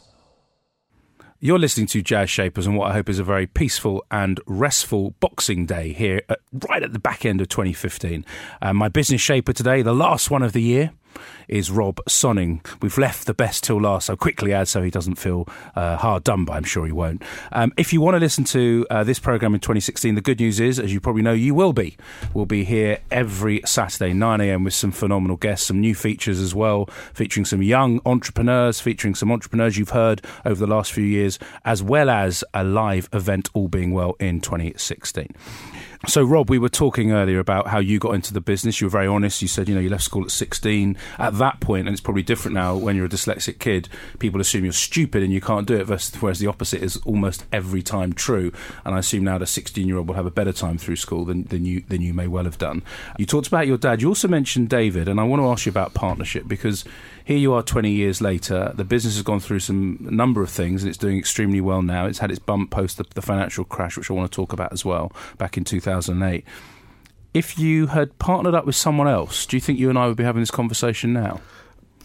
You're 1.39 1.59
listening 1.59 1.87
to 1.89 2.01
Jazz 2.01 2.31
Shapers 2.31 2.67
and 2.67 2.79
what 2.79 2.91
I 2.91 2.95
hope 2.95 3.11
is 3.11 3.19
a 3.19 3.25
very 3.25 3.47
peaceful 3.47 4.03
and 4.11 4.41
restful 4.47 5.11
Boxing 5.21 5.67
Day 5.67 5.93
here, 5.93 6.23
at, 6.31 6.41
right 6.71 6.83
at 6.83 6.95
the 6.95 6.99
back 6.99 7.27
end 7.27 7.43
of 7.43 7.49
2015. 7.51 8.25
Uh, 8.63 8.73
my 8.73 8.89
business 8.89 9.21
shaper 9.21 9.53
today, 9.53 9.83
the 9.83 9.93
last 9.93 10.31
one 10.31 10.43
of 10.43 10.55
the 10.55 10.63
year, 10.63 10.93
is 11.49 11.71
Rob 11.71 12.01
Sonning. 12.09 12.65
We've 12.81 12.97
left 12.99 13.27
the 13.27 13.35
best 13.35 13.65
till 13.65 13.81
last, 13.81 14.07
so 14.07 14.17
quickly 14.17 14.53
add 14.53 14.69
so 14.69 14.83
he 14.83 14.91
doesn't 14.91 15.17
feel 15.17 15.49
uh, 15.75 15.97
hard 15.97 16.25
done 16.25 16.45
by. 16.45 16.57
I'm 16.57 16.65
sure 16.65 16.87
he 16.87 16.93
won't. 16.93 17.23
Um, 17.53 17.73
if 17.77 17.93
you 17.93 18.01
want 18.01 18.15
to 18.15 18.21
listen 18.21 18.45
to 18.45 18.87
uh, 18.91 19.05
this 19.05 19.19
program 19.19 19.55
in 19.55 19.61
2016, 19.61 20.15
the 20.15 20.21
good 20.21 20.41
news 20.41 20.61
is, 20.61 20.79
as 20.79 20.93
you 20.93 21.01
probably 21.01 21.23
know, 21.23 21.33
you 21.33 21.55
will 21.55 21.73
be. 21.73 21.97
We'll 22.33 22.47
be 22.47 22.65
here 22.65 22.99
every 23.11 23.61
Saturday, 23.65 24.13
9 24.13 24.41
a.m., 24.41 24.65
with 24.65 24.75
some 24.75 24.93
phenomenal 24.93 25.37
guests, 25.37 25.67
some 25.67 25.81
new 25.81 25.95
features 25.95 26.41
as 26.41 26.55
well, 26.55 26.87
featuring 27.13 27.45
some 27.45 27.63
young 27.63 28.01
entrepreneurs, 28.07 28.81
featuring 28.81 29.15
some 29.15 29.31
entrepreneurs 29.31 29.77
you've 29.77 29.91
heard 29.91 30.23
over 30.45 30.65
the 30.65 30.73
last 30.73 30.93
few 30.93 31.05
years, 31.05 31.39
as 31.65 31.83
well 31.83 32.11
as 32.11 32.45
a 32.55 32.65
live 32.65 33.09
event, 33.13 33.49
all 33.55 33.69
being 33.69 33.93
well, 33.93 34.15
in 34.21 34.41
2016. 34.41 35.29
So, 36.07 36.23
Rob, 36.23 36.51
we 36.51 36.59
were 36.59 36.69
talking 36.69 37.13
earlier 37.13 37.39
about 37.39 37.69
how 37.69 37.79
you 37.79 37.99
got 37.99 38.15
into 38.15 38.35
the 38.35 38.41
business. 38.41 38.81
You 38.81 38.89
were 38.89 38.91
very 38.91 39.07
honest. 39.07 39.41
You 39.41 39.49
said, 39.49 39.69
you 39.69 39.75
know, 39.75 39.81
you 39.81 39.89
left 39.89 40.03
school 40.03 40.25
at 40.25 40.31
16. 40.31 40.97
At 41.19 41.39
that 41.39 41.61
point, 41.61 41.87
and 41.87 41.95
it's 41.95 42.01
probably 42.01 42.23
different 42.23 42.55
now 42.55 42.77
when 42.77 42.95
you're 42.95 43.07
a 43.07 43.09
dyslexic 43.09 43.59
kid, 43.59 43.89
people 44.19 44.41
assume 44.41 44.65
you're 44.65 44.73
stupid 44.73 45.23
and 45.23 45.33
you 45.33 45.41
can't 45.41 45.67
do 45.67 45.77
it, 45.77 45.85
versus, 45.85 46.15
whereas 46.21 46.41
the 46.41 46.47
opposite 46.47 46.83
is 46.83 46.99
almost 46.99 47.47
every 47.53 47.83
time 47.83 48.13
true. 48.13 48.53
And 48.85 48.95
I 48.95 48.99
assume 48.99 49.25
now 49.25 49.39
the 49.39 49.47
16 49.47 49.87
year 49.87 49.97
old 49.97 50.09
will 50.09 50.15
have 50.15 50.27
a 50.27 50.31
better 50.31 50.53
time 50.53 50.77
through 50.77 50.97
school 50.97 51.25
than, 51.25 51.45
than, 51.45 51.65
you, 51.65 51.83
than 51.89 52.03
you 52.03 52.13
may 52.13 52.27
well 52.27 52.45
have 52.45 52.59
done. 52.59 52.83
You 53.19 53.25
talked 53.25 53.47
about 53.47 53.67
your 53.67 53.79
dad. 53.79 54.03
You 54.03 54.09
also 54.09 54.29
mentioned 54.29 54.69
David, 54.69 55.09
and 55.09 55.19
I 55.19 55.25
want 55.25 55.41
to 55.41 55.49
ask 55.49 55.65
you 55.65 55.71
about 55.71 55.95
partnership 55.95 56.47
because 56.47 56.85
here 57.25 57.39
you 57.39 57.55
are 57.55 57.63
20 57.63 57.91
years 57.91 58.21
later. 58.21 58.73
The 58.75 58.85
business 58.85 59.15
has 59.15 59.23
gone 59.23 59.41
through 59.41 59.61
some 59.61 59.97
number 60.01 60.43
of 60.43 60.51
things 60.51 60.83
and 60.83 60.91
it's 60.91 60.99
doing 60.99 61.17
extremely 61.17 61.61
well 61.61 61.81
now. 61.81 62.05
It's 62.05 62.19
had 62.19 62.31
its 62.31 62.39
bump 62.39 62.71
post 62.71 62.99
the, 62.99 63.07
the 63.15 63.23
financial 63.23 63.65
crash, 63.65 63.97
which 63.97 64.11
I 64.11 64.15
want 64.15 64.31
to 64.31 64.37
talk 64.37 64.53
about 64.53 64.75
as 64.75 64.85
well, 64.85 65.11
back 65.39 65.57
in 65.57 65.65
2008. 66.03 66.45
If 67.33 67.59
you 67.59 67.89
had 67.89 68.17
partnered 68.19 68.55
up 68.55 68.65
with 68.65 68.77
someone 68.77 69.09
else, 69.09 69.47
do 69.47 69.57
you 69.57 69.61
think 69.61 69.79
you 69.79 69.91
and 69.91 69.99
I 69.99 70.07
would 70.07 70.17
be 70.17 70.25
having 70.25 70.43
this 70.43 70.51
conversation 70.51 71.13
now? 71.13 71.41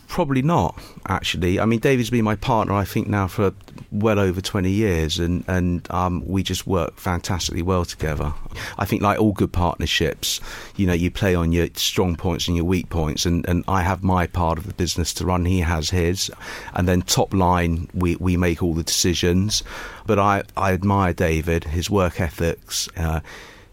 Probably 0.07 0.41
not, 0.41 0.75
actually. 1.07 1.59
I 1.59 1.65
mean, 1.65 1.79
David's 1.79 2.09
been 2.09 2.25
my 2.25 2.35
partner, 2.35 2.73
I 2.73 2.83
think, 2.83 3.07
now 3.07 3.27
for 3.27 3.53
well 3.91 4.17
over 4.17 4.41
20 4.41 4.71
years, 4.71 5.19
and, 5.19 5.45
and 5.47 5.89
um, 5.91 6.27
we 6.27 6.41
just 6.41 6.65
work 6.65 6.97
fantastically 6.97 7.61
well 7.61 7.85
together. 7.85 8.33
I 8.79 8.85
think, 8.85 9.03
like 9.03 9.19
all 9.19 9.33
good 9.33 9.53
partnerships, 9.53 10.41
you 10.75 10.87
know, 10.87 10.93
you 10.93 11.11
play 11.11 11.35
on 11.35 11.51
your 11.51 11.67
strong 11.75 12.15
points 12.15 12.47
and 12.47 12.57
your 12.57 12.65
weak 12.65 12.89
points, 12.89 13.27
and, 13.27 13.47
and 13.47 13.63
I 13.67 13.83
have 13.83 14.01
my 14.01 14.25
part 14.25 14.57
of 14.57 14.65
the 14.65 14.73
business 14.73 15.13
to 15.13 15.27
run, 15.27 15.45
he 15.45 15.59
has 15.59 15.91
his. 15.91 16.31
And 16.73 16.87
then, 16.87 17.03
top 17.03 17.31
line, 17.31 17.87
we, 17.93 18.15
we 18.15 18.35
make 18.35 18.63
all 18.63 18.73
the 18.73 18.81
decisions. 18.81 19.61
But 20.07 20.17
I, 20.17 20.41
I 20.57 20.73
admire 20.73 21.13
David, 21.13 21.65
his 21.65 21.87
work 21.87 22.19
ethics. 22.19 22.89
Uh, 22.97 23.19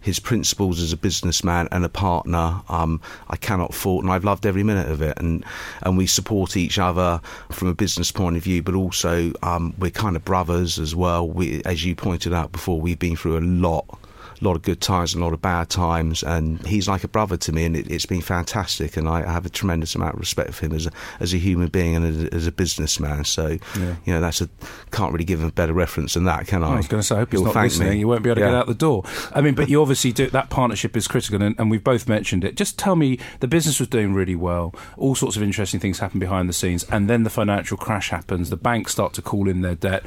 his 0.07 0.21
principles 0.21 0.81
as 0.81 0.93
a 0.93 0.97
businessman 0.97 1.67
and 1.73 1.85
a 1.85 1.89
partner, 1.89 2.63
um, 2.69 3.01
I 3.29 3.35
cannot 3.35 3.75
fault, 3.75 4.05
and 4.05 4.13
I've 4.13 4.23
loved 4.23 4.47
every 4.47 4.63
minute 4.63 4.89
of 4.89 5.03
it. 5.03 5.19
And 5.19 5.45
and 5.83 5.99
we 5.99 6.07
support 6.07 6.57
each 6.57 6.79
other 6.79 7.21
from 7.51 7.67
a 7.67 7.75
business 7.75 8.13
point 8.13 8.37
of 8.37 8.45
view, 8.45 8.63
but 8.63 8.77
also 8.77 9.33
um, 9.43 9.75
we're 9.81 9.91
kind 9.91 10.15
of 10.15 10.25
brothers 10.25 10.79
as 10.79 10.95
well. 10.95 11.29
We, 11.29 11.61
as 11.65 11.85
you 11.85 11.97
pointed 11.97 12.33
out 12.33 12.53
before, 12.53 12.81
we've 12.81 13.01
been 13.01 13.17
through 13.17 13.39
a 13.39 13.41
lot 13.41 13.99
a 14.41 14.45
lot 14.45 14.57
of 14.57 14.63
good 14.63 14.81
times 14.81 15.15
and 15.15 15.23
a 15.23 15.25
lot 15.25 15.33
of 15.33 15.41
bad 15.41 15.69
times, 15.69 16.23
and 16.23 16.65
he's 16.67 16.89
like 16.89 17.05
a 17.05 17.09
brother 17.09 17.37
to 17.37 17.53
me, 17.53 17.65
and 17.65 17.77
it, 17.77 17.91
has 17.91 18.07
been 18.07 18.21
fantastic. 18.21 18.97
And 18.97 19.09
I 19.09 19.23
have 19.31 19.47
a 19.47 19.49
tremendous 19.49 19.95
amount 19.95 20.15
of 20.15 20.21
respect 20.21 20.55
for 20.55 20.67
him 20.67 20.73
as 20.73 20.87
a, 20.87 20.91
as 21.21 21.35
a 21.35 21.39
human 21.39 21.69
being 21.69 21.97
and 21.97 22.05
as, 22.05 22.25
as 22.33 22.47
a 22.47 22.53
businessman. 22.53 23.25
So, 23.25 23.59
yeah. 23.79 23.97
you 24.05 24.13
know, 24.13 24.21
that's 24.21 24.41
a 24.41 24.49
can't 24.91 25.13
really 25.13 25.25
give 25.25 25.41
him 25.41 25.49
a 25.49 25.53
better 25.53 25.73
reference 25.73 26.15
than 26.15 26.25
that, 26.25 26.47
can 26.47 26.63
I? 26.63 26.75
I 26.75 26.77
was 26.77 26.89
going 26.89 27.01
to 27.01 27.07
say, 27.07 27.17
I 27.17 27.19
hope 27.19 27.31
he's 27.31 27.41
He'll 27.41 27.53
not 27.53 27.63
listening. 27.63 27.91
Me. 27.91 27.99
You 27.99 28.09
won't 28.09 28.23
be 28.23 28.31
able 28.31 28.37
to 28.37 28.41
yeah. 28.43 28.49
get 28.49 28.55
out 28.57 28.67
the 28.67 28.75
door. 28.75 29.05
I 29.35 29.41
mean, 29.41 29.55
but 29.55 29.69
you 29.69 29.81
obviously 29.81 30.13
do 30.13 30.29
that 30.31 30.51
partnership 30.51 30.97
is 30.97 31.09
critical, 31.09 31.43
and, 31.43 31.55
and 31.59 31.71
we've 31.71 31.85
both 31.85 32.09
mentioned 32.09 32.45
it. 32.45 32.57
Just 32.57 32.79
tell 32.79 32.97
me, 32.97 33.19
the 33.41 33.49
business 33.49 33.81
was 33.81 33.89
doing 33.89 34.15
really 34.15 34.37
well. 34.37 34.75
All 34.97 35.15
sorts 35.15 35.37
of 35.37 35.43
interesting 35.43 35.81
things 35.81 35.99
happen 35.99 36.21
behind 36.21 36.49
the 36.49 36.53
scenes, 36.53 36.85
and 36.85 37.09
then 37.09 37.23
the 37.23 37.31
financial 37.31 37.77
crash 37.77 38.11
happens. 38.11 38.51
The 38.51 38.57
banks 38.57 38.93
start 38.93 39.13
to 39.15 39.23
call 39.23 39.49
in 39.49 39.63
their 39.63 39.75
debt 39.75 40.05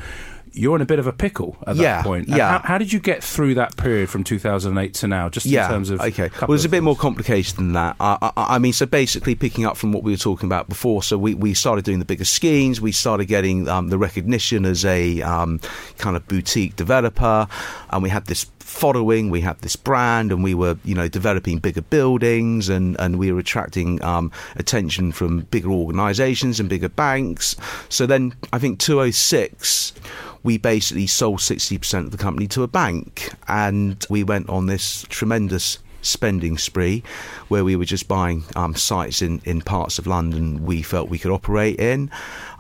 you're 0.60 0.76
in 0.76 0.82
a 0.82 0.86
bit 0.86 1.00
of 1.00 1.08
a 1.08 1.14
pickle 1.14 1.58
at 1.66 1.78
that 1.78 1.82
yeah, 1.82 2.04
point. 2.04 2.28
Yeah. 2.28 2.60
How, 2.60 2.68
how, 2.68 2.78
did 2.78 2.92
you 2.92 3.00
get 3.00 3.24
through 3.24 3.56
that 3.56 3.78
period 3.78 4.10
from 4.10 4.24
2008 4.24 4.94
to 4.96 5.08
now? 5.08 5.30
Just 5.30 5.46
yeah, 5.46 5.66
in 5.66 5.72
terms 5.72 5.90
of 5.90 6.02
okay. 6.02 6.30
Well, 6.42 6.54
it's 6.54 6.66
a 6.66 6.70
bit 6.70 6.78
things. 6.78 6.84
more 6.84 6.96
complicated 6.96 7.56
than 7.56 7.74
that. 7.74 7.96
I, 8.00 8.18
I, 8.22 8.56
I, 8.56 8.60
mean, 8.60 8.74
so 8.74 8.86
basically, 8.86 9.36
picking 9.36 9.66
up 9.66 9.78
from 9.78 9.94
what 9.94 10.04
we 10.04 10.12
were 10.12 10.18
talking 10.18 10.48
about 10.48 10.68
before, 10.68 11.02
so 11.02 11.18
we, 11.18 11.34
we 11.34 11.54
started 11.54 11.86
doing 11.86 12.00
the 12.00 12.06
bigger 12.06 12.26
schemes. 12.26 12.82
We 12.82 12.92
started 12.92 13.26
getting 13.26 13.68
um, 13.70 13.88
the 13.88 13.98
recognition 13.98 14.66
as 14.66 14.84
a 14.84 15.22
um, 15.22 15.60
kind 15.98 16.16
of 16.16 16.28
boutique 16.28 16.76
developer, 16.76 17.48
and 17.90 18.04
we 18.04 18.10
had 18.10 18.26
this 18.26 18.46
following, 18.70 19.30
we 19.30 19.42
had 19.42 19.60
this 19.60 19.76
brand, 19.76 20.32
and 20.32 20.44
we 20.44 20.54
were, 20.54 20.78
you 20.86 20.96
know, 20.96 21.08
developing 21.08 21.60
bigger 21.60 21.82
buildings, 21.82 22.70
and, 22.70 23.00
and 23.00 23.18
we 23.18 23.32
were 23.32 23.40
attracting 23.40 24.02
um, 24.04 24.32
attention 24.56 25.12
from 25.12 25.42
bigger 25.52 25.72
organisations 25.72 26.60
and 26.60 26.70
bigger 26.70 26.90
banks. 26.90 27.56
So 27.90 28.06
then, 28.06 28.34
I 28.54 28.60
think 28.60 28.80
206 28.80 29.94
we 30.42 30.58
basically 30.58 31.06
sold 31.06 31.40
60% 31.40 32.06
of 32.06 32.12
the 32.12 32.18
company 32.18 32.48
to 32.48 32.64
a 32.64 32.68
bank. 32.68 33.34
And 33.50 34.06
we 34.10 34.24
went 34.24 34.48
on 34.48 34.68
this 34.68 35.06
tremendous 35.10 35.80
spending 36.02 36.58
spree 36.58 37.04
where 37.50 37.66
we 37.66 37.76
were 37.76 37.86
just 37.86 38.08
buying 38.08 38.44
um, 38.56 38.76
sites 38.76 39.22
in, 39.22 39.42
in 39.44 39.62
parts 39.62 40.00
of 40.00 40.08
London 40.08 40.66
we 40.66 40.82
felt 40.82 41.10
we 41.10 41.20
could 41.20 41.32
operate 41.32 41.80
in 41.80 42.10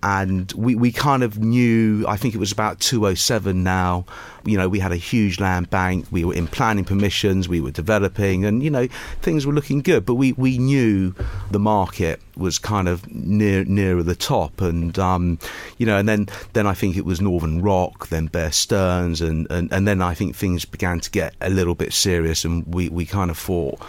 and 0.01 0.51
we, 0.53 0.75
we 0.75 0.91
kind 0.91 1.23
of 1.23 1.39
knew 1.39 2.05
I 2.07 2.17
think 2.17 2.35
it 2.35 2.39
was 2.39 2.51
about 2.51 2.79
207 2.79 3.63
now 3.63 4.05
you 4.45 4.57
know 4.57 4.67
we 4.67 4.79
had 4.79 4.91
a 4.91 4.97
huge 4.97 5.39
land 5.39 5.69
bank. 5.69 6.05
We 6.11 6.25
were 6.25 6.33
in 6.33 6.47
planning 6.47 6.85
permissions. 6.85 7.47
We 7.47 7.61
were 7.61 7.71
developing 7.71 8.45
and 8.45 8.63
you 8.63 8.69
know 8.69 8.87
things 9.21 9.45
were 9.45 9.53
looking 9.53 9.81
good. 9.81 10.05
But 10.05 10.15
we, 10.15 10.33
we 10.33 10.57
knew 10.57 11.13
the 11.51 11.59
market 11.59 12.21
was 12.37 12.57
kind 12.57 12.87
of 12.87 13.09
near 13.11 13.63
nearer 13.65 14.03
the 14.03 14.15
top. 14.15 14.61
And 14.61 14.97
um, 14.97 15.39
you 15.77 15.85
know 15.85 15.97
and 15.97 16.07
then 16.07 16.27
then 16.53 16.67
I 16.67 16.73
think 16.73 16.97
it 16.97 17.05
was 17.05 17.21
Northern 17.21 17.61
Rock 17.61 18.07
then 18.07 18.27
Bear 18.27 18.51
Stearns. 18.51 19.21
And, 19.21 19.49
and, 19.51 19.71
and 19.71 19.87
then 19.87 20.01
I 20.01 20.13
think 20.13 20.35
things 20.35 20.65
began 20.65 20.99
to 21.01 21.11
get 21.11 21.35
a 21.41 21.49
little 21.49 21.75
bit 21.75 21.93
serious 21.93 22.45
and 22.45 22.65
we, 22.73 22.89
we 22.89 23.05
kind 23.05 23.31
of 23.31 23.37
thought 23.37 23.79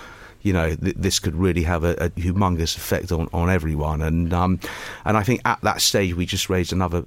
you 0.42 0.52
know, 0.52 0.74
th- 0.74 0.96
this 0.96 1.18
could 1.18 1.34
really 1.34 1.62
have 1.64 1.84
a, 1.84 1.92
a, 1.94 2.10
humongous 2.10 2.76
effect 2.76 3.12
on, 3.12 3.28
on 3.32 3.50
everyone. 3.50 4.02
And 4.02 4.32
um, 4.32 4.60
and 5.04 5.16
I 5.16 5.22
think 5.22 5.40
at 5.44 5.60
that 5.62 5.80
stage 5.80 6.14
we 6.14 6.26
just 6.26 6.48
raised 6.48 6.72
another 6.72 7.04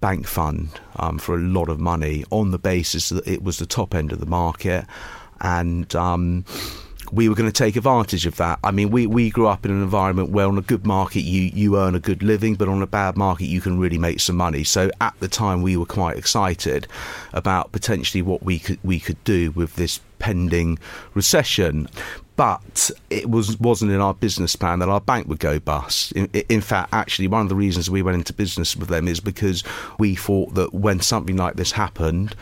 bank 0.00 0.26
fund 0.26 0.68
um, 0.96 1.18
for 1.18 1.34
a 1.34 1.40
lot 1.40 1.68
of 1.68 1.80
money 1.80 2.24
on 2.30 2.50
the 2.50 2.58
basis 2.58 3.08
that 3.08 3.26
it 3.26 3.42
was 3.42 3.58
the 3.58 3.66
top 3.66 3.94
end 3.94 4.12
of 4.12 4.20
the 4.20 4.26
market, 4.26 4.86
and. 5.40 5.94
Um, 5.94 6.44
we 7.12 7.28
were 7.28 7.34
going 7.34 7.50
to 7.50 7.52
take 7.52 7.76
advantage 7.76 8.26
of 8.26 8.36
that. 8.36 8.58
I 8.64 8.70
mean, 8.70 8.90
we, 8.90 9.06
we 9.06 9.30
grew 9.30 9.46
up 9.46 9.64
in 9.64 9.70
an 9.70 9.82
environment 9.82 10.30
where 10.30 10.46
on 10.46 10.58
a 10.58 10.62
good 10.62 10.86
market 10.86 11.20
you, 11.20 11.42
you 11.42 11.78
earn 11.78 11.94
a 11.94 12.00
good 12.00 12.22
living, 12.22 12.54
but 12.54 12.68
on 12.68 12.82
a 12.82 12.86
bad 12.86 13.16
market 13.16 13.44
you 13.44 13.60
can 13.60 13.78
really 13.78 13.98
make 13.98 14.20
some 14.20 14.36
money. 14.36 14.64
So 14.64 14.90
at 15.00 15.14
the 15.20 15.28
time 15.28 15.62
we 15.62 15.76
were 15.76 15.86
quite 15.86 16.16
excited 16.16 16.88
about 17.32 17.72
potentially 17.72 18.22
what 18.22 18.42
we 18.42 18.58
could 18.58 18.78
we 18.82 18.98
could 18.98 19.22
do 19.24 19.52
with 19.52 19.76
this 19.76 20.00
impending 20.24 20.78
recession. 21.14 21.88
But 22.36 22.90
it 23.10 23.30
was 23.30 23.60
wasn't 23.60 23.92
in 23.92 24.00
our 24.00 24.14
business 24.14 24.56
plan 24.56 24.80
that 24.80 24.88
our 24.88 25.00
bank 25.00 25.28
would 25.28 25.38
go 25.38 25.60
bust. 25.60 26.12
In, 26.12 26.26
in 26.48 26.60
fact, 26.60 26.88
actually, 26.92 27.28
one 27.28 27.42
of 27.42 27.48
the 27.48 27.54
reasons 27.54 27.88
we 27.88 28.02
went 28.02 28.16
into 28.16 28.32
business 28.32 28.74
with 28.74 28.88
them 28.88 29.06
is 29.06 29.20
because 29.20 29.62
we 29.98 30.16
thought 30.16 30.54
that 30.54 30.74
when 30.74 31.00
something 31.00 31.36
like 31.36 31.54
this 31.54 31.72
happened, 31.72 32.34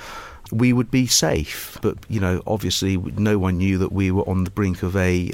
we 0.51 0.73
would 0.73 0.91
be 0.91 1.07
safe. 1.07 1.77
But 1.83 1.99
you 2.09 2.21
know, 2.21 2.43
obviously, 2.47 2.97
no 2.97 3.39
one 3.39 3.59
knew 3.59 3.77
that 3.79 3.93
we 3.93 4.11
were 4.11 4.27
on 4.29 4.45
the 4.45 4.51
brink 4.51 4.83
of 4.83 4.97
a 4.97 5.31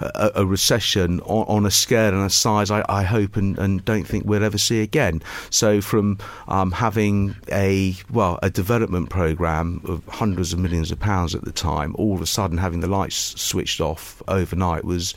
a, 0.00 0.32
a 0.36 0.46
recession 0.46 1.20
on, 1.20 1.46
on, 1.46 1.66
a 1.66 1.70
scale 1.70 2.12
and 2.12 2.24
a 2.24 2.30
size 2.30 2.70
I, 2.70 2.84
I 2.88 3.02
hope 3.02 3.36
and, 3.36 3.58
and, 3.58 3.84
don't 3.84 4.04
think 4.04 4.24
we'll 4.24 4.44
ever 4.44 4.58
see 4.58 4.80
again. 4.80 5.22
So 5.50 5.80
from 5.80 6.18
um, 6.48 6.72
having 6.72 7.36
a 7.50 7.94
well 8.10 8.38
a 8.42 8.50
development 8.50 9.10
program 9.10 9.80
of 9.84 10.04
hundreds 10.06 10.52
of 10.52 10.58
millions 10.58 10.90
of 10.90 10.98
pounds 10.98 11.34
at 11.34 11.44
the 11.44 11.52
time, 11.52 11.94
all 11.98 12.14
of 12.14 12.22
a 12.22 12.26
sudden 12.26 12.58
having 12.58 12.80
the 12.80 12.86
lights 12.86 13.40
switched 13.40 13.80
off 13.80 14.22
overnight 14.28 14.84
was 14.84 15.14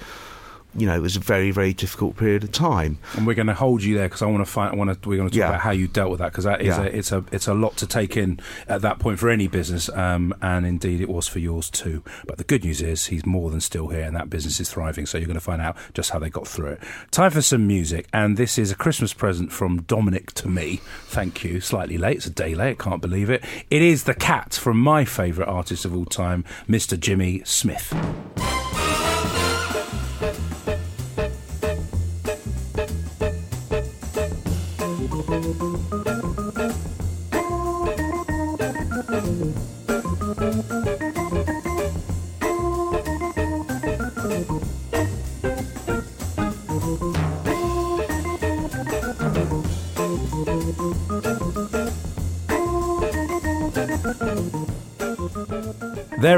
you 0.78 0.86
know, 0.86 0.96
it 0.96 1.02
was 1.02 1.16
a 1.16 1.20
very, 1.20 1.50
very 1.52 1.74
difficult 1.74 2.16
period 2.18 2.44
of 2.44 2.52
time. 2.52 3.00
And 3.16 3.26
we're 3.28 3.34
going 3.34 3.48
to 3.48 3.54
hold 3.54 3.84
you 3.84 3.98
there 3.98 4.08
because 4.08 4.22
I 4.22 4.28
want 4.28 4.46
to 4.46 4.52
find. 4.52 4.74
I 4.74 4.76
want 4.78 5.02
to. 5.02 5.10
We're 5.10 5.18
going 5.18 5.30
to 5.30 5.34
talk 5.34 5.40
Yeah. 5.40 5.50
about 5.50 5.62
how 5.62 5.72
you 5.72 5.88
dealt 5.88 6.12
with 6.12 6.20
that 6.20 6.32
because 6.32 6.44
that 6.44 6.62
is 6.62 6.68
Yeah. 6.78 6.84
a, 6.84 6.86
it's 6.86 7.12
a 7.12 7.26
it's 7.32 7.48
a 7.48 7.54
lot 7.54 7.76
to 7.78 7.88
take 7.88 8.16
in 8.16 8.40
at 8.68 8.82
that 8.84 9.00
point 9.00 9.18
for 9.20 9.30
any 9.30 9.48
business, 9.48 9.90
um, 9.90 10.34
and 10.42 10.66
indeed 10.66 11.02
it 11.02 11.10
was 11.10 11.28
for 11.28 11.40
yours 11.40 11.70
too. 11.70 12.04
But 12.28 12.38
the 12.38 12.44
good 12.44 12.64
news 12.64 12.82
is 12.82 13.08
he's 13.08 13.26
more 13.26 13.50
than 13.50 13.60
still 13.62 13.88
here, 13.88 14.04
and 14.04 14.16
that 14.16 14.30
business 14.30 14.60
is 14.60 14.70
thriving. 14.72 15.06
So 15.08 15.18
you're 15.18 15.28
going 15.28 15.34
to 15.36 15.42
find 15.42 15.62
out 15.62 15.76
just 15.94 16.12
how 16.12 16.20
they 16.20 16.30
got 16.30 16.48
through 16.48 16.68
it. 16.74 16.84
Time 17.12 17.32
for 17.32 17.42
some 17.42 17.66
music, 17.66 18.08
and 18.14 18.38
this 18.38 18.58
is 18.60 18.72
a 18.72 18.76
Christmas 18.76 19.14
present 19.14 19.52
from 19.52 19.82
Dominic 19.84 20.32
to 20.34 20.48
me. 20.48 20.80
Thank 21.08 21.44
you. 21.44 21.60
Slightly 21.60 21.98
late. 21.98 22.18
It's 22.18 22.26
a 22.28 22.30
day 22.30 22.54
late. 22.54 22.78
Can't 22.78 23.02
believe 23.02 23.30
it. 23.30 23.44
It 23.72 23.82
is 23.82 24.04
the 24.04 24.14
cat 24.14 24.54
from 24.54 24.78
my 24.80 25.06
favourite 25.06 25.50
artist 25.50 25.86
of 25.86 25.96
all 25.96 26.06
time, 26.06 26.46
Mr. 26.70 27.00
Jimmy 27.00 27.42
Smith. 27.46 27.94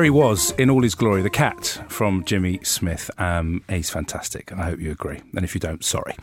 He 0.09 0.11
was 0.11 0.55
in 0.57 0.71
all 0.71 0.81
his 0.81 0.95
glory, 0.95 1.21
the 1.21 1.29
cat 1.29 1.83
from 1.87 2.23
Jimmy 2.23 2.59
Smith. 2.63 3.11
Um, 3.19 3.63
he's 3.69 3.91
fantastic, 3.91 4.51
I 4.51 4.63
hope 4.63 4.79
you 4.79 4.89
agree. 4.89 5.21
And 5.35 5.45
if 5.45 5.53
you 5.53 5.61
don't, 5.61 5.85
sorry. 5.85 6.15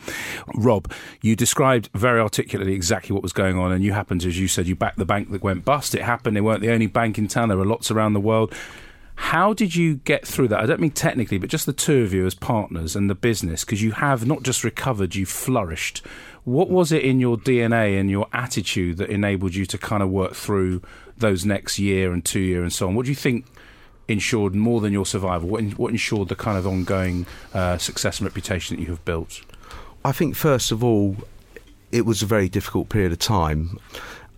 Rob, 0.55 0.91
you 1.21 1.37
described 1.37 1.89
very 1.93 2.19
articulately 2.19 2.73
exactly 2.73 3.13
what 3.13 3.23
was 3.23 3.31
going 3.31 3.57
on, 3.57 3.71
and 3.71 3.85
you 3.85 3.93
happened, 3.93 4.25
as 4.25 4.37
you 4.37 4.49
said, 4.49 4.67
you 4.67 4.75
backed 4.75 4.97
the 4.97 5.05
bank 5.05 5.31
that 5.31 5.41
went 5.41 5.63
bust. 5.63 5.95
It 5.95 6.01
happened. 6.01 6.35
They 6.35 6.41
weren't 6.41 6.59
the 6.59 6.69
only 6.69 6.87
bank 6.87 7.17
in 7.17 7.29
town. 7.29 7.47
There 7.47 7.57
were 7.57 7.65
lots 7.65 7.89
around 7.89 8.11
the 8.11 8.19
world. 8.19 8.53
How 9.15 9.53
did 9.53 9.73
you 9.73 9.95
get 9.95 10.27
through 10.27 10.49
that? 10.49 10.59
I 10.59 10.65
don't 10.65 10.81
mean 10.81 10.91
technically, 10.91 11.37
but 11.37 11.49
just 11.49 11.65
the 11.65 11.71
two 11.71 12.03
of 12.03 12.13
you 12.13 12.25
as 12.25 12.35
partners 12.35 12.93
and 12.93 13.09
the 13.09 13.15
business, 13.15 13.63
because 13.63 13.81
you 13.81 13.93
have 13.93 14.27
not 14.27 14.43
just 14.43 14.65
recovered, 14.65 15.15
you've 15.15 15.29
flourished. 15.29 16.05
What 16.43 16.69
was 16.69 16.91
it 16.91 17.03
in 17.03 17.21
your 17.21 17.37
DNA 17.37 17.97
and 17.97 18.09
your 18.09 18.27
attitude 18.33 18.97
that 18.97 19.09
enabled 19.09 19.55
you 19.55 19.65
to 19.67 19.77
kind 19.77 20.03
of 20.03 20.09
work 20.09 20.33
through 20.33 20.81
those 21.17 21.45
next 21.45 21.79
year 21.79 22.11
and 22.11 22.25
two 22.25 22.41
year 22.41 22.63
and 22.63 22.73
so 22.73 22.89
on? 22.89 22.95
What 22.95 23.05
do 23.05 23.11
you 23.11 23.15
think 23.15 23.45
ensured 24.07 24.55
more 24.55 24.81
than 24.81 24.93
your 24.93 25.05
survival? 25.05 25.49
What, 25.49 25.63
what 25.77 25.91
ensured 25.91 26.29
the 26.29 26.35
kind 26.35 26.57
of 26.57 26.65
ongoing 26.65 27.25
uh, 27.53 27.77
success 27.77 28.19
and 28.19 28.25
reputation 28.25 28.75
that 28.75 28.81
you 28.81 28.89
have 28.89 29.03
built? 29.05 29.41
I 30.05 30.11
think 30.11 30.35
first 30.35 30.71
of 30.71 30.83
all, 30.83 31.17
it 31.91 32.05
was 32.05 32.21
a 32.21 32.25
very 32.25 32.49
difficult 32.49 32.89
period 32.89 33.11
of 33.11 33.19
time, 33.19 33.79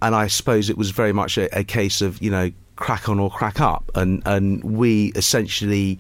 and 0.02 0.16
I 0.16 0.28
suppose 0.28 0.70
it 0.70 0.78
was 0.78 0.92
very 0.92 1.14
much 1.14 1.38
a, 1.38 1.58
a 1.58 1.64
case 1.64 2.02
of 2.02 2.22
you 2.22 2.32
know 2.32 2.52
crack 2.76 3.10
on 3.10 3.20
or 3.20 3.30
crack 3.30 3.60
up, 3.60 3.92
and 3.96 4.22
and 4.26 4.64
we 4.64 5.12
essentially 5.16 6.00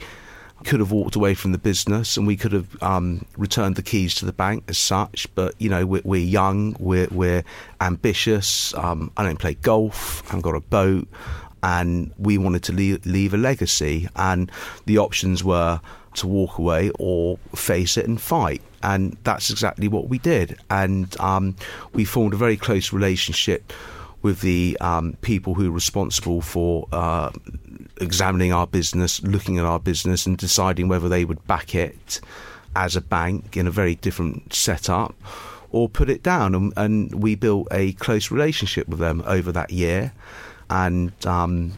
could 0.65 0.79
have 0.79 0.91
walked 0.91 1.15
away 1.15 1.33
from 1.33 1.53
the 1.53 1.57
business 1.57 2.17
and 2.17 2.27
we 2.27 2.35
could 2.35 2.51
have 2.51 2.83
um, 2.83 3.25
returned 3.37 3.77
the 3.77 3.81
keys 3.81 4.13
to 4.13 4.25
the 4.25 4.33
bank 4.33 4.63
as 4.67 4.77
such. 4.77 5.27
But 5.35 5.55
you 5.59 5.69
know 5.69 5.85
we're, 5.85 6.01
we're 6.03 6.25
young, 6.25 6.75
we're 6.79 7.07
we're 7.11 7.43
ambitious. 7.81 8.73
Um, 8.75 9.11
I 9.17 9.23
don't 9.23 9.39
play 9.39 9.55
golf. 9.55 10.23
I've 10.33 10.41
got 10.41 10.55
a 10.55 10.61
boat. 10.61 11.07
And 11.63 12.11
we 12.17 12.37
wanted 12.37 12.63
to 12.63 12.73
leave, 12.73 13.05
leave 13.05 13.33
a 13.33 13.37
legacy, 13.37 14.07
and 14.15 14.51
the 14.85 14.97
options 14.97 15.43
were 15.43 15.81
to 16.15 16.27
walk 16.27 16.57
away 16.57 16.91
or 16.99 17.37
face 17.55 17.97
it 17.97 18.07
and 18.07 18.19
fight. 18.19 18.61
And 18.81 19.17
that's 19.23 19.49
exactly 19.49 19.87
what 19.87 20.07
we 20.07 20.19
did. 20.19 20.57
And 20.69 21.19
um, 21.19 21.55
we 21.93 22.05
formed 22.05 22.33
a 22.33 22.37
very 22.37 22.57
close 22.57 22.93
relationship 22.93 23.73
with 24.21 24.41
the 24.41 24.77
um, 24.81 25.17
people 25.21 25.53
who 25.53 25.65
were 25.65 25.75
responsible 25.75 26.41
for 26.41 26.87
uh, 26.91 27.31
examining 28.01 28.51
our 28.51 28.67
business, 28.67 29.21
looking 29.23 29.57
at 29.57 29.65
our 29.65 29.79
business, 29.79 30.25
and 30.25 30.37
deciding 30.37 30.87
whether 30.87 31.07
they 31.07 31.25
would 31.25 31.45
back 31.47 31.75
it 31.75 32.19
as 32.75 32.95
a 32.95 33.01
bank 33.01 33.57
in 33.57 33.67
a 33.67 33.71
very 33.71 33.95
different 33.95 34.53
setup 34.53 35.15
or 35.71 35.87
put 35.87 36.09
it 36.09 36.23
down. 36.23 36.55
And, 36.55 36.73
and 36.75 37.23
we 37.23 37.35
built 37.35 37.67
a 37.71 37.93
close 37.93 38.31
relationship 38.31 38.87
with 38.87 38.99
them 38.99 39.23
over 39.25 39.51
that 39.51 39.71
year. 39.71 40.13
And 40.69 41.13
um, 41.25 41.77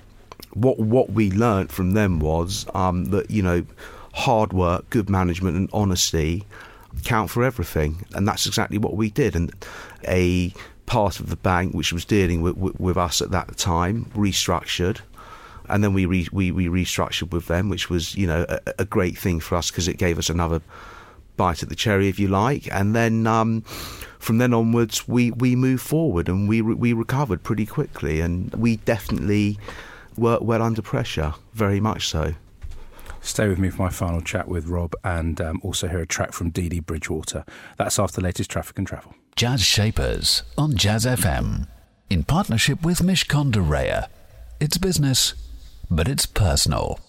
what 0.53 0.79
what 0.79 1.11
we 1.11 1.31
learnt 1.31 1.71
from 1.71 1.93
them 1.93 2.19
was 2.19 2.65
um, 2.73 3.05
that 3.05 3.31
you 3.31 3.41
know 3.41 3.65
hard 4.13 4.53
work, 4.53 4.89
good 4.89 5.09
management, 5.09 5.55
and 5.55 5.69
honesty 5.73 6.45
count 7.05 7.29
for 7.29 7.43
everything, 7.43 8.05
and 8.13 8.27
that's 8.27 8.45
exactly 8.45 8.77
what 8.77 8.95
we 8.95 9.09
did. 9.09 9.35
And 9.35 9.53
a 10.07 10.53
part 10.85 11.21
of 11.21 11.29
the 11.29 11.37
bank 11.37 11.73
which 11.73 11.93
was 11.93 12.03
dealing 12.03 12.41
with, 12.41 12.57
with, 12.57 12.77
with 12.77 12.97
us 12.97 13.21
at 13.21 13.31
that 13.31 13.55
time 13.57 14.11
restructured. 14.13 14.99
And 15.69 15.81
then 15.81 15.93
we, 15.93 16.05
re, 16.05 16.27
we 16.33 16.51
we 16.51 16.65
restructured 16.67 17.31
with 17.31 17.47
them, 17.47 17.69
which 17.69 17.89
was 17.89 18.15
you 18.15 18.27
know 18.27 18.45
a, 18.49 18.59
a 18.79 18.85
great 18.85 19.17
thing 19.17 19.39
for 19.39 19.55
us 19.55 19.71
because 19.71 19.87
it 19.87 19.97
gave 19.97 20.19
us 20.19 20.29
another 20.29 20.61
bite 21.37 21.63
at 21.63 21.69
the 21.69 21.75
cherry, 21.75 22.07
if 22.07 22.19
you 22.19 22.27
like. 22.27 22.67
And 22.71 22.95
then 22.95 23.27
um, 23.27 23.61
from 24.19 24.37
then 24.37 24.53
onwards, 24.53 25.07
we, 25.07 25.31
we 25.31 25.55
moved 25.55 25.83
forward 25.83 26.29
and 26.29 26.47
we 26.47 26.61
re- 26.61 26.75
we 26.75 26.93
recovered 26.93 27.43
pretty 27.43 27.65
quickly, 27.65 28.21
and 28.21 28.53
we 28.53 28.77
definitely 28.77 29.57
were 30.17 30.39
well 30.39 30.61
under 30.61 30.81
pressure, 30.81 31.33
very 31.53 31.79
much 31.79 32.07
so. 32.07 32.33
Stay 33.21 33.47
with 33.47 33.59
me 33.59 33.69
for 33.69 33.83
my 33.83 33.89
final 33.89 34.21
chat 34.21 34.47
with 34.47 34.67
Rob 34.67 34.93
and 35.03 35.39
um, 35.39 35.61
also 35.63 35.87
hear 35.87 35.99
a 35.99 36.07
track 36.07 36.33
from 36.33 36.49
Dee 36.49 36.69
Dee 36.69 36.79
Bridgewater. 36.79 37.45
That's 37.77 37.99
after 37.99 38.19
the 38.19 38.23
latest 38.25 38.49
traffic 38.49 38.77
and 38.79 38.87
travel. 38.87 39.13
Jazz 39.35 39.61
Shapers 39.61 40.43
on 40.57 40.75
Jazz 40.75 41.05
FM. 41.05 41.67
In 42.09 42.23
partnership 42.23 42.83
with 42.83 42.99
Mishcon 42.99 43.51
de 43.51 43.59
Reya. 43.59 44.07
It's 44.59 44.77
business, 44.77 45.33
but 45.89 46.07
it's 46.07 46.25
personal. 46.25 46.99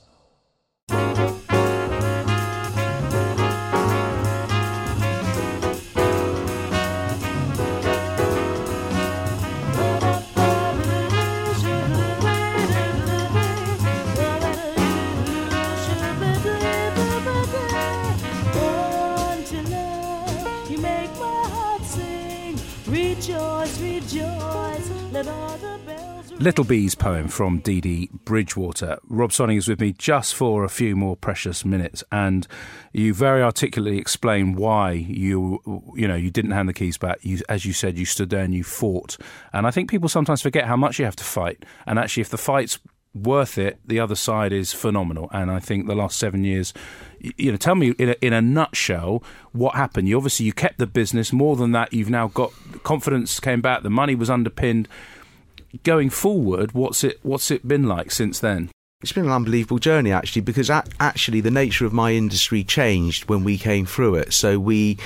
Little 26.43 26.65
B's 26.65 26.97
poem 26.97 27.29
from 27.29 27.61
Dee 27.61 28.11
Bridgewater. 28.25 28.99
Rob 29.09 29.31
Sonning 29.31 29.59
is 29.59 29.69
with 29.69 29.81
me 29.81 29.93
just 29.93 30.35
for 30.35 30.65
a 30.65 30.69
few 30.69 30.97
more 30.97 31.15
precious 31.15 31.65
minutes, 31.65 32.03
and 32.11 32.49
you 32.93 33.15
very 33.15 33.41
articulately 33.41 33.99
explain 33.99 34.57
why 34.57 34.91
you, 34.91 35.63
you 35.95 36.09
know, 36.09 36.17
you 36.17 36.33
didn't 36.33 36.51
hand 36.51 36.69
the 36.69 36.73
keys 36.73 36.99
back. 36.99 37.19
You, 37.23 37.39
as 37.49 37.65
you 37.65 37.73
said, 37.73 37.97
you 37.97 38.05
stood 38.05 38.31
there 38.31 38.43
and 38.43 38.53
you 38.53 38.65
fought. 38.65 39.19
And 39.53 39.69
I 39.69 39.71
think 39.71 39.89
people 39.89 40.09
sometimes 40.09 40.43
forget 40.43 40.65
how 40.65 40.75
much 40.75 40.99
you 40.99 41.05
have 41.05 41.15
to 41.15 41.23
fight. 41.23 41.65
And 41.87 41.97
actually, 41.97 42.23
if 42.23 42.31
the 42.31 42.39
fight's 42.39 42.81
worth 43.15 43.57
it, 43.57 43.79
the 43.87 44.01
other 44.01 44.17
side 44.17 44.53
is 44.53 44.73
phenomenal. 44.73 45.29
And 45.33 45.49
I 45.49 45.61
think 45.61 45.87
the 45.87 45.95
last 45.95 46.19
seven 46.19 46.43
years, 46.43 46.75
you 47.21 47.53
know, 47.53 47.57
tell 47.57 47.77
me 47.77 47.91
in 48.01 48.09
a, 48.09 48.17
in 48.21 48.33
a 48.33 48.43
nutshell 48.43 49.23
what 49.53 49.77
happened. 49.77 50.09
You 50.09 50.17
obviously 50.17 50.47
you 50.47 50.53
kept 50.53 50.79
the 50.79 50.89
business. 50.89 51.33
More 51.33 51.55
than 51.55 51.71
that, 51.71 51.93
you've 51.93 52.11
now 52.11 52.27
got 52.27 52.53
confidence 52.83 53.39
came 53.39 53.61
back. 53.61 53.85
The 53.85 53.91
money 53.91 54.17
was 54.17 54.29
underpinned 54.29 54.89
going 55.85 56.11
forward, 56.11 56.73
what's 56.73 57.05
it 57.05 57.19
what's 57.23 57.51
it 57.51 57.67
been 57.67 57.85
like 57.85 58.11
since 58.11 58.39
then? 58.39 58.71
It's 59.03 59.13
been 59.13 59.25
an 59.25 59.33
unbelievable 59.33 59.79
journey, 59.79 60.13
actually, 60.13 60.43
because 60.43 60.71
actually 60.71 61.41
the 61.41 61.51
nature 61.51 61.85
of 61.85 61.93
my 61.93 62.13
industry 62.13 62.63
changed 62.63 63.29
when 63.29 63.43
we 63.43 63.59
came 63.59 63.85
through 63.85 64.15
it. 64.15 64.33
So 64.33 64.61
we 64.61 64.97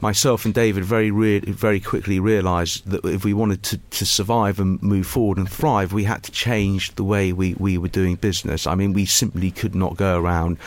myself 0.00 0.44
and 0.44 0.54
David 0.54 0.84
very 0.84 1.10
re- 1.10 1.40
very 1.40 1.80
quickly 1.80 2.20
realised 2.20 2.88
that 2.90 3.04
if 3.04 3.24
we 3.24 3.34
wanted 3.34 3.62
to, 3.64 3.78
to 3.78 4.06
survive 4.06 4.60
and 4.60 4.82
move 4.82 5.06
forward 5.06 5.38
and 5.38 5.50
thrive, 5.50 5.92
we 5.92 6.04
had 6.04 6.22
to 6.24 6.32
change 6.32 6.94
the 6.94 7.04
way 7.04 7.32
we, 7.32 7.54
we 7.54 7.78
were 7.78 7.88
doing 7.88 8.16
business. 8.16 8.66
I 8.66 8.74
mean, 8.74 8.92
we 8.92 9.06
simply 9.06 9.50
could 9.50 9.74
not 9.74 9.96
go 9.96 10.18
around 10.18 10.58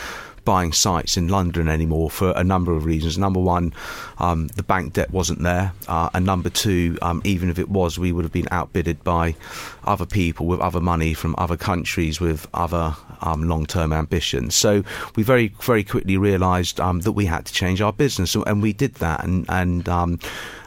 buying 0.46 0.74
sites 0.74 1.18
in 1.18 1.28
London 1.28 1.68
anymore 1.68 2.10
for 2.10 2.32
a 2.36 2.44
number 2.44 2.74
of 2.74 2.86
reasons. 2.86 3.18
Number 3.18 3.40
one, 3.40 3.74
um, 4.18 4.48
the 4.50 4.64
bank 4.64 4.94
debt 4.94 5.12
wasn't 5.12 5.42
there, 5.44 5.74
uh, 5.88 6.10
and 6.14 6.26
number 6.26 6.50
two, 6.50 6.98
um, 7.02 7.22
even 7.24 7.50
if 7.50 7.60
it 7.60 7.70
was, 7.70 7.98
we 7.98 8.12
would 8.12 8.26
have 8.26 8.32
been 8.32 8.48
outbidded 8.52 9.04
by 9.04 9.36
other 9.84 10.06
people 10.06 10.46
with 10.46 10.60
other 10.60 10.82
money 10.82 11.14
from 11.14 11.36
other 11.38 11.58
countries 11.58 12.20
with 12.20 12.48
other 12.54 12.96
um, 13.22 13.48
long-term 13.48 13.94
ambitions. 13.94 14.56
So 14.56 14.84
we 15.16 15.24
very 15.24 15.54
very 15.62 15.84
quickly 15.84 16.18
realised 16.18 16.80
um, 16.80 17.02
that 17.02 17.14
we 17.14 17.26
had 17.26 17.46
to 17.46 17.54
change 17.54 17.82
our 17.82 17.94
business, 17.94 18.36
and 18.36 18.62
we 18.62 18.74
did 18.74 18.96
that, 18.96 19.24
and 19.24 19.46
and. 19.50 20.20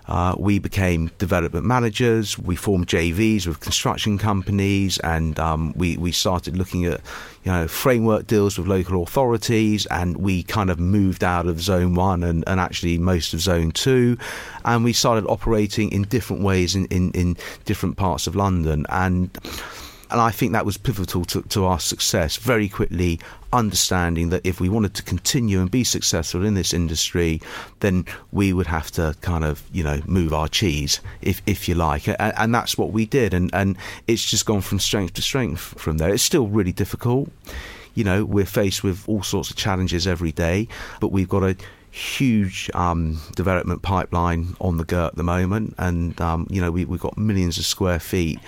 Uh, 0.09 0.35
we 0.39 0.59
became 0.59 1.11
development 1.19 1.65
managers. 1.65 2.39
We 2.39 2.57
formed 2.57 2.89
JVs 2.89 3.47
with 3.47 3.61
construction 3.61 4.19
companies, 4.19 4.99
and 4.99 5.39
um, 5.39 5.73
we 5.77 5.97
we 5.97 6.13
started 6.13 6.57
looking 6.57 6.85
at 6.87 7.01
you 7.45 7.53
know 7.53 7.69
framework 7.69 8.27
deals 8.27 8.59
with 8.59 8.67
local 8.67 9.03
authorities, 9.03 9.87
and 9.87 10.17
we 10.17 10.43
kind 10.43 10.71
of 10.71 10.81
moved 10.81 11.23
out 11.23 11.47
of 11.47 11.61
Zone 11.61 11.95
One 11.95 12.23
and, 12.23 12.45
and 12.47 12.59
actually 12.59 12.99
most 12.99 13.33
of 13.33 13.41
Zone 13.41 13.71
Two, 13.71 14.19
and 14.65 14.85
we 14.85 14.93
started 14.93 15.27
operating 15.27 15.93
in 15.93 16.03
different 16.03 16.43
ways 16.43 16.75
in, 16.75 16.87
in, 16.87 17.13
in 17.13 17.37
different 17.65 17.97
parts 17.97 18.27
of 18.27 18.35
London, 18.35 18.87
and 18.89 19.31
and 20.13 20.21
I 20.21 20.31
think 20.31 20.53
that 20.53 20.67
was 20.67 20.77
pivotal 20.77 21.25
to, 21.25 21.43
to 21.43 21.65
our 21.65 21.81
success. 21.81 22.37
Very 22.37 22.69
quickly 22.69 23.19
understanding 23.53 24.29
that 24.29 24.43
if 24.45 24.61
we 24.61 24.69
wanted 24.69 24.95
to 24.95 25.03
continue 25.03 25.61
and 25.61 25.71
be 25.71 25.85
successful 25.85 26.45
in 26.45 26.55
this 26.55 26.75
industry, 26.75 27.41
then 27.81 28.05
we 28.31 28.53
would 28.53 28.67
have 28.67 28.91
to 28.93 29.17
kind 29.23 29.43
of 29.43 29.63
you 29.73 29.83
know 29.83 30.01
move 30.07 30.35
our 30.35 30.49
cheese, 30.49 31.01
if 31.23 31.41
if 31.47 31.67
you 31.69 31.75
like, 31.75 32.07
and, 32.07 32.19
and 32.21 32.55
that's 32.55 32.77
what 32.77 32.93
we 32.93 33.07
did, 33.07 33.33
and 33.33 33.51
and 33.55 33.77
it's 34.07 34.25
just 34.25 34.45
gone 34.45 34.61
from 34.61 34.79
strength 34.79 35.15
to 35.15 35.23
strength 35.23 35.81
from 35.81 35.97
there. 35.97 36.13
It's 36.13 36.23
still 36.23 36.47
really 36.47 36.73
difficult. 36.73 37.31
You 37.95 38.05
know, 38.05 38.25
we're 38.25 38.47
faced 38.47 38.83
with 38.83 39.07
all 39.09 39.23
sorts 39.23 39.51
of 39.51 39.57
challenges 39.57 40.07
every 40.07 40.33
day, 40.33 40.69
but 41.01 41.09
we've 41.09 41.29
got 41.29 41.43
a 41.43 41.57
huge 41.91 42.71
um, 42.73 43.21
development 43.35 43.83
pipeline 43.83 44.57
on 44.63 44.79
the 44.79 44.85
go 44.85 45.07
at 45.07 45.15
the 45.15 45.23
moment, 45.23 45.75
and 45.79 46.21
um, 46.21 46.47
you 46.51 46.61
know 46.61 46.71
we, 46.71 46.85
we've 46.85 47.01
got 47.01 47.17
millions 47.17 47.57
of 47.57 47.65
square 47.65 48.01
feet 48.01 48.39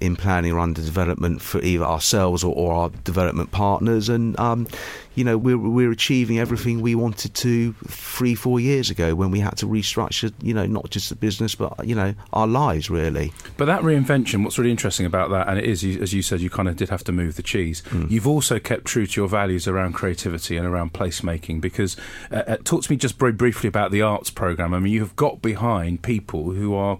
in 0.00 0.16
planning 0.16 0.52
or 0.52 0.58
under 0.58 0.80
development 0.82 1.40
for 1.42 1.60
either 1.62 1.84
ourselves 1.84 2.44
or, 2.44 2.54
or 2.54 2.72
our 2.74 2.90
development 3.04 3.50
partners, 3.52 4.08
and 4.08 4.38
um, 4.38 4.66
you 5.14 5.24
know 5.24 5.38
we're 5.38 5.56
we're 5.58 5.90
achieving 5.90 6.38
everything 6.38 6.80
we 6.80 6.94
wanted 6.94 7.34
to 7.34 7.72
three 7.88 8.34
four 8.34 8.60
years 8.60 8.90
ago 8.90 9.14
when 9.14 9.30
we 9.30 9.40
had 9.40 9.56
to 9.56 9.66
restructure 9.66 10.32
you 10.42 10.52
know 10.52 10.66
not 10.66 10.90
just 10.90 11.08
the 11.08 11.14
business 11.16 11.54
but 11.54 11.86
you 11.86 11.94
know 11.94 12.14
our 12.32 12.46
lives 12.46 12.90
really. 12.90 13.32
But 13.56 13.64
that 13.66 13.82
reinvention, 13.82 14.44
what's 14.44 14.58
really 14.58 14.70
interesting 14.70 15.06
about 15.06 15.30
that, 15.30 15.48
and 15.48 15.58
it 15.58 15.64
is, 15.64 15.82
you- 15.82 16.00
as 16.02 16.12
you 16.12 16.22
said, 16.22 16.40
you 16.40 16.50
kind 16.50 16.68
of 16.68 16.76
did 16.76 16.90
have 16.90 17.04
to 17.04 17.12
move 17.12 17.36
the 17.36 17.42
cheese. 17.42 17.82
You've 18.08 18.26
also 18.26 18.58
kept 18.58 18.84
true 18.84 19.06
to 19.06 19.20
your 19.20 19.28
values 19.28 19.66
around 19.66 19.94
creativity 19.94 20.56
and 20.56 20.66
around 20.66 20.92
placemaking. 20.92 21.60
Because 21.60 21.96
uh, 22.30 22.42
uh, 22.46 22.56
talk 22.64 22.82
to 22.82 22.90
me 22.92 22.96
just 22.96 23.18
very 23.18 23.32
briefly 23.32 23.68
about 23.68 23.90
the 23.90 24.02
arts 24.02 24.30
program. 24.30 24.74
I 24.74 24.78
mean, 24.78 24.92
you 24.92 25.00
have 25.00 25.16
got 25.16 25.40
behind 25.40 26.02
people 26.02 26.50
who 26.52 26.74
are 26.74 26.98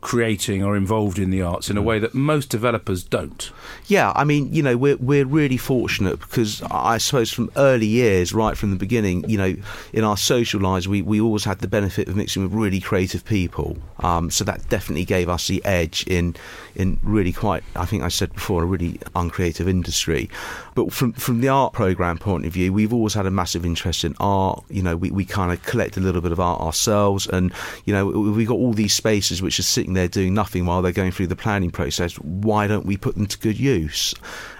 creating 0.00 0.62
or 0.62 0.76
involved 0.76 1.18
in 1.18 1.30
the 1.30 1.42
arts 1.42 1.70
in 1.70 1.76
a 1.76 1.82
way 1.82 1.98
that 1.98 2.14
most 2.14 2.50
developers 2.50 3.02
don't. 3.02 3.50
Yeah, 3.86 4.12
I 4.14 4.24
mean, 4.24 4.52
you 4.52 4.62
know, 4.62 4.76
we're 4.76 4.96
we're 4.96 5.26
really 5.26 5.56
fortunate 5.56 6.20
because 6.20 6.62
I 6.70 6.98
suppose 6.98 7.32
from 7.32 7.50
early 7.56 7.86
years, 7.86 8.32
right 8.32 8.56
from 8.56 8.70
the 8.70 8.76
beginning, 8.76 9.28
you 9.28 9.36
know, 9.36 9.56
in 9.92 10.04
our 10.04 10.16
social 10.16 10.60
lives, 10.60 10.86
we, 10.86 11.02
we 11.02 11.20
always 11.20 11.44
had 11.44 11.58
the 11.58 11.68
benefit 11.68 12.08
of 12.08 12.16
mixing 12.16 12.42
with 12.42 12.52
really 12.52 12.80
creative 12.80 13.24
people. 13.24 13.78
Um, 14.00 14.30
so 14.30 14.44
that 14.44 14.68
definitely 14.68 15.04
gave 15.04 15.28
us 15.28 15.48
the 15.48 15.64
edge 15.64 16.06
in 16.06 16.36
in 16.76 17.00
really 17.02 17.32
quite, 17.32 17.64
I 17.74 17.84
think 17.84 18.04
I 18.04 18.08
said 18.08 18.32
before, 18.32 18.62
a 18.62 18.66
really 18.66 19.00
uncreative 19.16 19.68
industry. 19.68 20.30
But 20.78 20.92
from 20.92 21.12
from 21.14 21.40
the 21.40 21.48
art 21.48 21.72
program 21.72 22.18
point 22.18 22.46
of 22.46 22.52
view, 22.52 22.72
we've 22.72 22.92
always 22.92 23.12
had 23.12 23.26
a 23.26 23.32
massive 23.32 23.66
interest 23.66 24.04
in 24.04 24.14
art. 24.20 24.62
You 24.70 24.80
know, 24.80 24.96
we, 24.96 25.10
we 25.10 25.24
kind 25.24 25.50
of 25.50 25.60
collect 25.64 25.96
a 25.96 26.00
little 26.00 26.20
bit 26.20 26.30
of 26.30 26.38
art 26.38 26.60
ourselves, 26.60 27.26
and 27.26 27.52
you 27.84 27.92
know, 27.92 28.06
we've 28.06 28.46
got 28.46 28.54
all 28.54 28.72
these 28.72 28.94
spaces 28.94 29.42
which 29.42 29.58
are 29.58 29.64
sitting 29.64 29.94
there 29.94 30.06
doing 30.06 30.34
nothing 30.34 30.66
while 30.66 30.80
they're 30.80 30.92
going 30.92 31.10
through 31.10 31.26
the 31.26 31.34
planning 31.34 31.72
process. 31.72 32.14
Why 32.20 32.68
don't 32.68 32.86
we 32.86 32.96
put 32.96 33.16
them 33.16 33.26
to 33.26 33.38
good 33.38 33.58
use? 33.58 34.14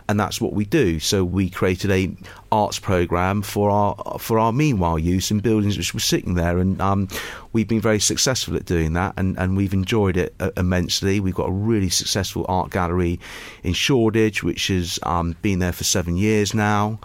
and 0.09 0.18
that's 0.18 0.40
what 0.40 0.54
we 0.54 0.64
do. 0.64 0.98
So 0.98 1.22
we 1.22 1.50
created 1.50 1.90
a 1.90 2.11
arts 2.50 2.78
program 2.78 3.42
for 3.42 3.70
our 3.70 4.18
for 4.18 4.38
our 4.38 4.52
meanwhile 4.52 4.98
use 4.98 5.30
in 5.30 5.40
buildings 5.40 5.76
which 5.76 5.94
were 5.94 6.00
sitting 6.00 6.34
there, 6.34 6.58
and 6.58 6.80
um, 6.80 7.08
we've 7.52 7.68
been 7.68 7.80
very 7.80 8.00
successful 8.00 8.56
at 8.56 8.64
doing 8.64 8.92
that, 8.94 9.14
and, 9.16 9.38
and 9.38 9.56
we've 9.56 9.72
enjoyed 9.72 10.16
it 10.16 10.34
uh, 10.40 10.50
immensely. 10.56 11.20
We've 11.20 11.34
got 11.34 11.48
a 11.48 11.52
really 11.52 11.88
successful 11.88 12.44
art 12.48 12.70
gallery 12.70 13.18
in 13.62 13.72
Shoreditch, 13.72 14.42
which 14.42 14.68
has 14.68 14.98
um, 15.02 15.37
been 15.42 15.58
there 15.58 15.72
for 15.72 15.84
seven 15.84 16.16
years 16.16 16.54
now, 16.54 16.98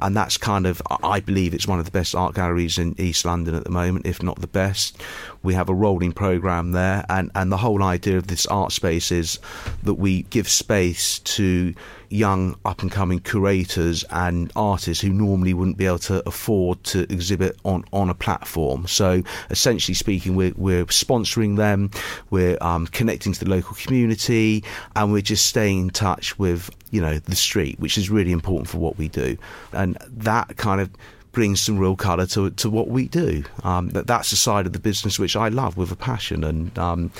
and 0.00 0.16
that's 0.16 0.36
kind 0.36 0.66
of 0.66 0.80
I 1.02 1.20
believe 1.20 1.54
it's 1.54 1.68
one 1.68 1.78
of 1.78 1.84
the 1.84 1.90
best 1.90 2.14
art 2.14 2.34
galleries 2.34 2.78
in 2.78 2.94
East 2.98 3.24
London 3.24 3.54
at 3.54 3.64
the 3.64 3.70
moment, 3.70 4.06
if 4.06 4.22
not 4.22 4.40
the 4.40 4.46
best. 4.46 5.00
We 5.42 5.54
have 5.54 5.68
a 5.68 5.74
rolling 5.74 6.12
program 6.12 6.72
there, 6.72 7.04
and, 7.08 7.30
and 7.34 7.52
the 7.52 7.56
whole 7.56 7.82
idea 7.82 8.16
of 8.16 8.26
this 8.26 8.46
art 8.46 8.72
space 8.72 9.12
is 9.12 9.38
that 9.84 9.94
we 9.94 10.22
give 10.22 10.48
space 10.48 11.20
to 11.20 11.74
young 12.08 12.56
up 12.64 12.82
and 12.82 12.90
coming 12.90 13.18
curators 13.18 14.04
and 14.10 14.52
artists 14.54 14.85
who 14.86 15.10
normally 15.10 15.54
wouldn't 15.54 15.76
be 15.76 15.86
able 15.86 15.98
to 15.98 16.26
afford 16.28 16.82
to 16.84 17.00
exhibit 17.12 17.56
on, 17.64 17.84
on 17.92 18.08
a 18.10 18.14
platform. 18.14 18.86
So 18.86 19.22
essentially 19.50 19.94
speaking, 19.94 20.36
we're, 20.36 20.54
we're 20.56 20.84
sponsoring 20.86 21.56
them, 21.56 21.90
we're 22.30 22.58
um, 22.60 22.86
connecting 22.88 23.32
to 23.32 23.44
the 23.44 23.50
local 23.50 23.76
community, 23.76 24.64
and 24.94 25.12
we're 25.12 25.22
just 25.22 25.46
staying 25.46 25.80
in 25.80 25.90
touch 25.90 26.38
with 26.38 26.70
you 26.90 27.00
know 27.00 27.18
the 27.18 27.36
street, 27.36 27.78
which 27.80 27.98
is 27.98 28.10
really 28.10 28.32
important 28.32 28.68
for 28.68 28.78
what 28.78 28.96
we 28.96 29.08
do, 29.08 29.36
and 29.72 29.96
that 30.10 30.56
kind 30.56 30.80
of 30.80 30.90
brings 31.32 31.60
some 31.60 31.78
real 31.78 31.96
colour 31.96 32.26
to 32.26 32.50
to 32.50 32.70
what 32.70 32.88
we 32.88 33.08
do. 33.08 33.44
Um, 33.62 33.90
that 33.90 34.06
that's 34.06 34.30
the 34.30 34.36
side 34.36 34.66
of 34.66 34.72
the 34.72 34.78
business 34.78 35.18
which 35.18 35.36
I 35.36 35.48
love 35.48 35.76
with 35.76 35.92
a 35.92 35.96
passion, 35.96 36.44
and 36.44 36.78
um, 36.78 37.10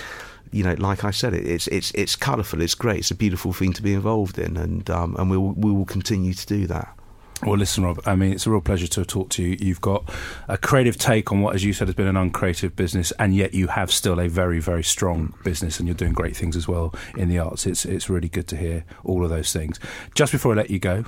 you 0.53 0.65
know, 0.65 0.75
like 0.79 1.05
I 1.05 1.11
said, 1.11 1.35
it, 1.35 1.47
it's 1.47 1.67
it's 1.69 1.93
it's 1.95 2.17
colourful. 2.17 2.63
It's 2.63 2.75
great. 2.75 3.01
It's 3.01 3.11
a 3.11 3.15
beautiful 3.15 3.53
thing 3.53 3.73
to 3.75 3.83
be 3.83 3.95
involved 3.95 4.39
in, 4.39 4.57
and 4.57 4.89
um, 4.91 5.17
and 5.19 5.31
we 5.31 5.37
we 5.37 5.73
will 5.73 5.85
continue 5.85 6.35
to 6.35 6.47
do 6.47 6.67
that. 6.69 6.97
Well, 7.43 7.59
listen, 7.59 7.85
Rob, 7.85 8.01
I 8.07 8.17
mean, 8.17 8.33
it's 8.33 8.47
a 8.47 8.51
real 8.51 8.63
pleasure 8.63 8.87
to 8.87 9.05
talk 9.05 9.29
to 9.31 9.43
you. 9.43 9.59
You've 9.61 9.83
got 9.83 10.11
a 10.49 10.57
creative 10.57 10.97
take 10.97 11.31
on 11.31 11.43
what, 11.43 11.55
as 11.55 11.63
you 11.63 11.75
said, 11.75 11.87
has 11.87 11.95
been 11.95 12.07
an 12.07 12.17
uncreative 12.17 12.75
business, 12.75 13.13
and 13.19 13.35
yet 13.35 13.53
you 13.53 13.67
have 13.67 13.93
still 13.93 14.19
a 14.19 14.29
very, 14.29 14.59
very 14.59 14.83
strong 14.83 15.35
business, 15.45 15.79
and 15.79 15.87
you're 15.87 15.95
doing 15.95 16.15
great 16.15 16.35
things 16.35 16.57
as 16.57 16.67
well 16.67 16.95
in 17.15 17.29
the 17.29 17.39
arts. 17.39 17.67
It's, 17.67 17.85
it's 17.85 18.09
really 18.09 18.31
good 18.31 18.49
to 18.49 18.57
hear 18.57 18.85
all 19.05 19.23
of 19.23 19.29
those 19.29 19.53
things. 19.53 19.79
Just 20.15 20.33
before 20.33 20.53
I 20.53 20.57
let 20.57 20.71
you 20.71 20.79
go, 20.79 21.05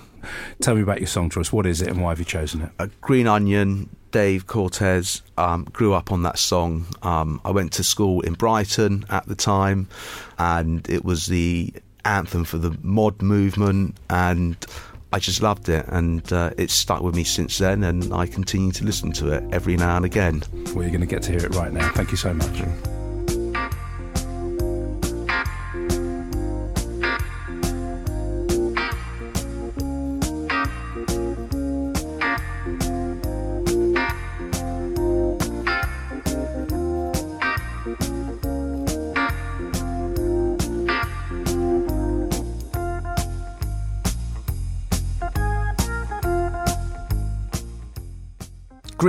tell 0.61 0.75
me 0.75 0.83
about 0.83 0.99
your 0.99 1.07
song 1.07 1.31
choice. 1.31 1.51
What 1.51 1.65
is 1.65 1.81
it, 1.81 1.89
and 1.89 2.03
why 2.03 2.11
have 2.11 2.19
you 2.19 2.27
chosen 2.27 2.61
it? 2.61 2.71
uh, 2.79 2.89
Green 3.01 3.27
Onion, 3.27 3.89
Dave 4.11 4.47
Cortez 4.47 5.23
um, 5.39 5.65
grew 5.73 5.95
up 5.95 6.13
on 6.13 6.25
that 6.25 6.39
song. 6.39 6.87
Um, 7.03 7.41
I 7.43 7.53
went 7.53 7.73
to 7.73 7.83
school 7.83 8.21
in 8.21 8.35
Brighton 8.35 9.07
at 9.09 9.27
the 9.27 9.35
time, 9.35 9.89
and 10.39 10.89
it 10.91 11.07
was 11.07 11.27
the 11.27 11.73
anthem 12.05 12.45
for 12.45 12.59
the 12.59 12.77
mod 12.83 13.23
movement, 13.23 13.97
and 14.11 14.57
I 15.13 15.19
just 15.19 15.43
loved 15.43 15.69
it, 15.69 15.87
and 15.89 16.31
uh, 16.33 16.51
it's 16.59 16.75
stuck 16.75 17.01
with 17.01 17.15
me 17.15 17.25
since 17.25 17.59
then, 17.59 17.85
and 17.85 18.13
I 18.13 18.27
continue 18.27 18.73
to 18.73 18.85
listen 18.85 19.13
to 19.13 19.33
it 19.33 19.45
every 19.53 19.77
now 19.77 19.97
and 19.97 20.05
again. 20.05 20.43
Well, 20.75 20.83
you're 20.83 20.91
going 20.91 21.01
to 21.01 21.07
get 21.07 21.23
to 21.23 21.31
hear 21.31 21.45
it 21.45 21.55
right 21.55 21.73
now. 21.73 21.91
Thank 21.93 22.11
you 22.11 22.17
so 22.19 22.35
much. 22.35 22.98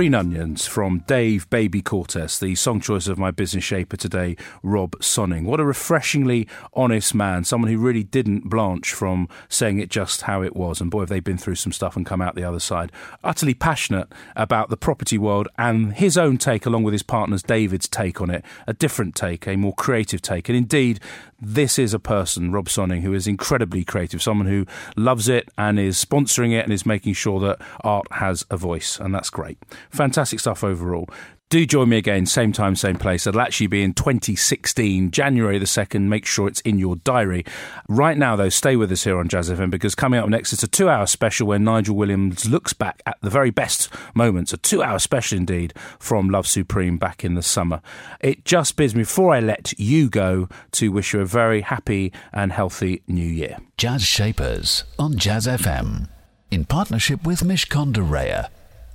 Green 0.00 0.14
Onions 0.14 0.66
from 0.66 1.00
Dave 1.00 1.50
Baby 1.50 1.82
Cortez, 1.82 2.38
the 2.38 2.54
song 2.54 2.80
choice 2.80 3.06
of 3.06 3.18
my 3.18 3.30
business 3.30 3.64
shaper 3.64 3.98
today, 3.98 4.34
Rob 4.62 4.92
Sonning. 5.00 5.44
What 5.44 5.60
a 5.60 5.64
refreshingly 5.66 6.48
honest 6.72 7.14
man, 7.14 7.44
someone 7.44 7.70
who 7.70 7.76
really 7.76 8.04
didn't 8.04 8.48
blanch 8.48 8.94
from 8.94 9.28
saying 9.50 9.78
it 9.78 9.90
just 9.90 10.22
how 10.22 10.42
it 10.42 10.56
was. 10.56 10.80
And 10.80 10.90
boy, 10.90 11.00
have 11.00 11.10
they 11.10 11.20
been 11.20 11.36
through 11.36 11.56
some 11.56 11.70
stuff 11.70 11.96
and 11.96 12.06
come 12.06 12.22
out 12.22 12.34
the 12.34 12.44
other 12.44 12.60
side. 12.60 12.92
Utterly 13.22 13.52
passionate 13.52 14.08
about 14.36 14.70
the 14.70 14.76
property 14.78 15.18
world 15.18 15.48
and 15.58 15.92
his 15.92 16.16
own 16.16 16.38
take, 16.38 16.64
along 16.64 16.82
with 16.82 16.92
his 16.92 17.02
partner's 17.02 17.42
David's 17.42 17.86
take 17.86 18.22
on 18.22 18.30
it. 18.30 18.42
A 18.66 18.72
different 18.72 19.14
take, 19.14 19.46
a 19.46 19.56
more 19.56 19.74
creative 19.74 20.22
take. 20.22 20.48
And 20.48 20.56
indeed, 20.56 20.98
this 21.40 21.78
is 21.78 21.94
a 21.94 21.98
person, 21.98 22.52
Rob 22.52 22.68
Sonning, 22.68 23.02
who 23.02 23.14
is 23.14 23.26
incredibly 23.26 23.84
creative, 23.84 24.22
someone 24.22 24.46
who 24.46 24.66
loves 24.96 25.28
it 25.28 25.48
and 25.56 25.78
is 25.78 26.02
sponsoring 26.02 26.52
it 26.52 26.64
and 26.64 26.72
is 26.72 26.84
making 26.84 27.14
sure 27.14 27.40
that 27.40 27.60
art 27.82 28.06
has 28.12 28.44
a 28.50 28.56
voice. 28.56 28.98
And 28.98 29.14
that's 29.14 29.30
great. 29.30 29.58
Fantastic 29.90 30.40
stuff 30.40 30.62
overall. 30.62 31.08
Do 31.50 31.66
join 31.66 31.88
me 31.88 31.96
again, 31.96 32.26
same 32.26 32.52
time, 32.52 32.76
same 32.76 32.94
place. 32.94 33.26
It'll 33.26 33.40
actually 33.40 33.66
be 33.66 33.82
in 33.82 33.92
2016, 33.92 35.10
January 35.10 35.58
the 35.58 35.64
2nd. 35.64 36.02
Make 36.02 36.24
sure 36.24 36.46
it's 36.46 36.60
in 36.60 36.78
your 36.78 36.94
diary. 36.94 37.44
Right 37.88 38.16
now, 38.16 38.36
though, 38.36 38.50
stay 38.50 38.76
with 38.76 38.92
us 38.92 39.02
here 39.02 39.18
on 39.18 39.26
Jazz 39.26 39.50
FM 39.50 39.68
because 39.68 39.96
coming 39.96 40.20
up 40.20 40.28
next, 40.28 40.52
it's 40.52 40.62
a 40.62 40.68
two 40.68 40.88
hour 40.88 41.06
special 41.06 41.48
where 41.48 41.58
Nigel 41.58 41.96
Williams 41.96 42.48
looks 42.48 42.72
back 42.72 43.02
at 43.04 43.16
the 43.20 43.30
very 43.30 43.50
best 43.50 43.92
moments, 44.14 44.52
a 44.52 44.58
two 44.58 44.80
hour 44.80 45.00
special 45.00 45.38
indeed, 45.38 45.74
from 45.98 46.30
Love 46.30 46.46
Supreme 46.46 46.98
back 46.98 47.24
in 47.24 47.34
the 47.34 47.42
summer. 47.42 47.82
It 48.20 48.44
just 48.44 48.76
bids 48.76 48.94
me, 48.94 49.02
before 49.02 49.34
I 49.34 49.40
let 49.40 49.76
you 49.76 50.08
go, 50.08 50.48
to 50.70 50.92
wish 50.92 51.12
you 51.12 51.20
a 51.20 51.24
very 51.24 51.62
happy 51.62 52.12
and 52.32 52.52
healthy 52.52 53.02
new 53.08 53.26
year. 53.26 53.56
Jazz 53.76 54.04
Shapers 54.04 54.84
on 55.00 55.18
Jazz 55.18 55.48
FM. 55.48 56.10
In 56.52 56.64
partnership 56.64 57.26
with 57.26 57.40
Mishcon 57.40 57.92
de 57.92 58.02
Reya. 58.02 58.50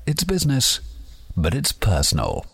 It's 0.07 0.23
business, 0.23 0.79
but 1.35 1.53
it's 1.53 1.71
personal. 1.71 2.45